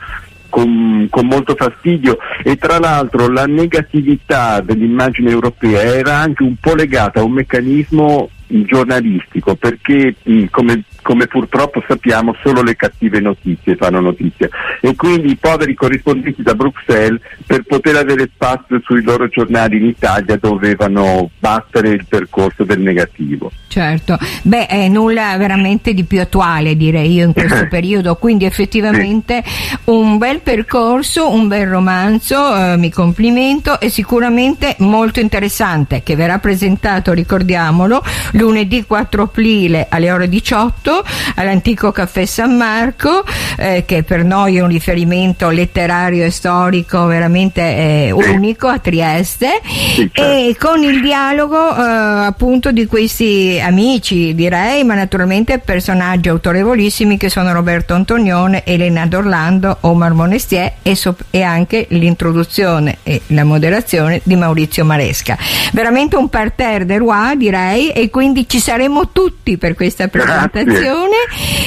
con, 0.49 1.07
con, 1.09 1.27
molto 1.27 1.55
fastidio 1.55 2.17
e 2.43 2.55
tra 2.55 2.79
l'altro 2.79 3.27
la 3.27 3.45
negatività 3.45 4.61
dell'immagine 4.61 5.29
europea 5.29 5.81
era 5.81 6.17
anche 6.17 6.43
un 6.43 6.55
po' 6.55 6.75
legata 6.75 7.19
a 7.19 7.23
un 7.23 7.33
meccanismo 7.33 8.29
giornalistico 8.47 9.55
perché 9.55 10.15
mh, 10.21 10.45
come 10.51 10.83
come 11.05 11.27
purtroppo 11.27 11.83
sappiamo 11.87 12.35
solo 12.41 12.63
le 12.63 12.75
cattive 12.75 13.19
notizie 13.19 13.75
fanno 13.75 13.99
notizia 13.99 14.49
e 14.81 14.95
quindi 14.95 15.29
i 15.29 15.35
poveri 15.35 15.75
corrispondenti 15.75 16.41
da 16.41 16.55
Bruxelles 16.55 17.21
per 17.45 17.61
poter 17.61 17.97
avere 17.97 18.27
spazio 18.33 18.81
sui 18.83 19.03
loro 19.03 19.27
giornali 19.27 19.77
in 19.77 19.85
Italia 19.85 20.35
dovevano 20.35 21.29
battere 21.37 21.89
il 21.89 22.07
percorso 22.09 22.63
del 22.63 22.79
negativo. 22.79 23.51
Certo, 23.67 24.17
beh 24.41 24.65
è 24.65 24.87
nulla 24.87 25.37
veramente 25.37 25.93
di 25.93 26.05
più 26.05 26.21
attuale 26.21 26.75
direi 26.75 27.13
io 27.13 27.25
in 27.25 27.33
questo 27.33 27.67
periodo, 27.69 28.15
quindi 28.15 28.45
effettivamente 28.45 29.43
sì. 29.45 29.77
un 29.85 30.17
bel 30.17 30.39
percorso, 30.39 31.29
un 31.29 31.47
bel 31.47 31.67
romanzo, 31.67 32.55
eh, 32.55 32.77
mi 32.77 32.89
complimento 32.89 33.79
e 33.79 33.89
sicuramente 33.89 34.75
molto 34.79 35.19
interessante 35.19 36.01
che 36.01 36.15
verrà 36.15 36.39
presentato, 36.39 37.13
ricordiamolo, 37.13 38.01
lunedì 38.35 38.85
4 38.85 39.23
aprile 39.23 39.87
alle 39.89 40.11
ore 40.11 40.29
18 40.29 41.03
all'antico 41.35 41.91
caffè 41.91 42.25
San 42.25 42.55
Marco, 42.55 43.23
eh, 43.57 43.83
che 43.85 44.03
per 44.03 44.23
noi 44.23 44.57
è 44.57 44.61
un 44.61 44.67
riferimento 44.69 45.49
letterario 45.49 46.23
e 46.25 46.29
storico 46.31 47.05
veramente 47.05 47.61
eh, 47.61 48.11
unico 48.11 48.67
a 48.67 48.79
Trieste, 48.79 49.61
Sì, 49.63 50.09
certo. 50.13 50.21
e 50.21 50.55
con 50.59 50.83
il 50.83 51.01
dialogo 51.01 51.75
eh, 51.75 51.81
appunto 52.25 52.71
di 52.71 52.85
questi 52.85 53.59
amici, 53.61 54.35
direi, 54.35 54.83
ma 54.83 54.95
naturalmente 54.95 55.59
personaggi 55.59 56.29
autorevolissimi 56.29 57.17
che 57.17 57.29
sono 57.29 57.51
Roberto 57.53 57.93
Antonione, 57.93 58.63
Elena 58.65 59.05
D'Orlando, 59.05 59.77
Omar 59.81 60.13
Monestier 60.13 60.73
e, 60.81 60.95
so- 60.95 61.15
e 61.29 61.41
anche 61.41 61.85
l'introduzione 61.89 62.97
e 63.03 63.21
la 63.27 63.43
moderazione 63.43 64.21
di 64.23 64.35
Maurizio 64.35 64.83
Maresca. 64.85 65.37
Veramente 65.71 66.15
un 66.15 66.29
parterre 66.29 66.85
de 66.85 66.97
roi, 66.97 67.37
direi, 67.37 67.89
e 67.91 68.09
quindi 68.09 68.23
ci 68.47 68.59
saremo 68.59 69.09
tutti 69.11 69.57
per 69.57 69.73
questa 69.75 70.07
Grazie. 70.07 70.49
presentazione. 70.49 71.15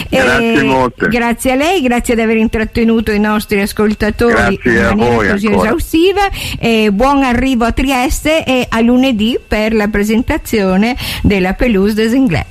Grazie 0.09 0.53
E 0.61 0.63
molte. 0.63 1.09
Grazie 1.09 1.53
a 1.53 1.55
lei, 1.55 1.81
grazie 1.83 2.15
di 2.15 2.21
aver 2.21 2.37
intrattenuto 2.37 3.11
i 3.13 3.19
nostri 3.21 3.61
ascoltatori 3.61 4.33
Grazie 4.63 4.91
in 4.91 4.97
maniera 4.99 5.33
così 5.33 5.47
ancora. 5.47 5.67
esaustiva. 5.69 6.29
E 6.59 6.91
buon 6.93 7.23
arrivo 7.23 7.65
a 7.65 7.73
Trieste 7.73 8.45
e 8.45 8.67
a 8.69 8.81
lunedì 8.81 9.39
per 9.47 9.75
la 9.75 9.89
presentazione 9.89 10.97
della 11.23 11.55
Pelouse 11.55 11.95
des 11.95 12.13
Inglés. 12.13 12.45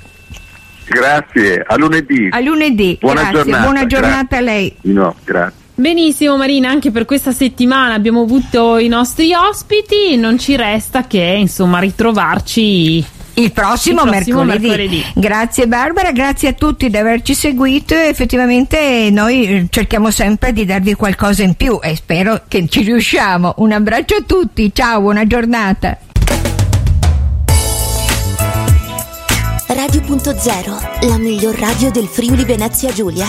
Grazie, 0.90 1.64
a 1.68 1.76
lunedì. 1.78 2.28
A 2.32 2.40
lunedì, 2.40 2.98
Buona 3.00 3.22
grazie, 3.22 3.38
giornata, 3.40 3.64
buona 3.64 3.86
giornata 3.86 4.16
grazie. 4.24 4.38
a 4.38 4.42
lei. 4.42 4.76
No, 4.82 5.16
grazie. 5.24 5.66
Benissimo 5.76 6.38
Marina, 6.38 6.70
anche 6.70 6.90
per 6.92 7.06
questa 7.06 7.32
settimana 7.32 7.94
abbiamo 7.94 8.22
avuto 8.22 8.78
i 8.78 8.88
nostri 8.88 9.34
ospiti, 9.34 10.16
non 10.18 10.40
ci 10.40 10.56
resta 10.56 11.06
che 11.06 11.36
insomma 11.38 11.78
ritrovarci 11.80 13.06
Il 13.38 13.52
prossimo, 13.52 14.02
Il 14.04 14.10
prossimo 14.10 14.44
mercoledì. 14.44 14.68
mercoledì. 14.68 15.06
Grazie 15.14 15.68
Barbara, 15.68 16.12
grazie 16.12 16.50
a 16.50 16.54
tutti 16.54 16.90
di 16.90 16.98
averci 16.98 17.36
seguito. 17.36 17.94
Effettivamente 17.94 19.10
noi 19.12 19.46
eh, 19.46 19.68
cerchiamo 19.70 20.10
sempre 20.10 20.54
di 20.54 20.66
darvi 20.66 20.96
qualcosa 20.96 21.44
in 21.44 21.54
più 21.54 21.80
e 21.80 21.96
spero 21.96 22.42
che 22.48 22.68
ci 22.68 22.82
riusciamo. 22.82 23.54
Un 23.58 23.74
abbraccio 23.74 24.16
a 24.16 24.24
tutti, 24.26 24.72
ciao, 24.74 25.02
buona 25.02 25.28
giornata. 25.28 26.00
Radio.0, 29.68 31.08
la 31.08 31.18
miglior 31.18 31.56
radio 31.60 31.92
del 31.92 32.08
Friuli 32.08 32.44
Venezia 32.44 32.92
Giulia. 32.92 33.28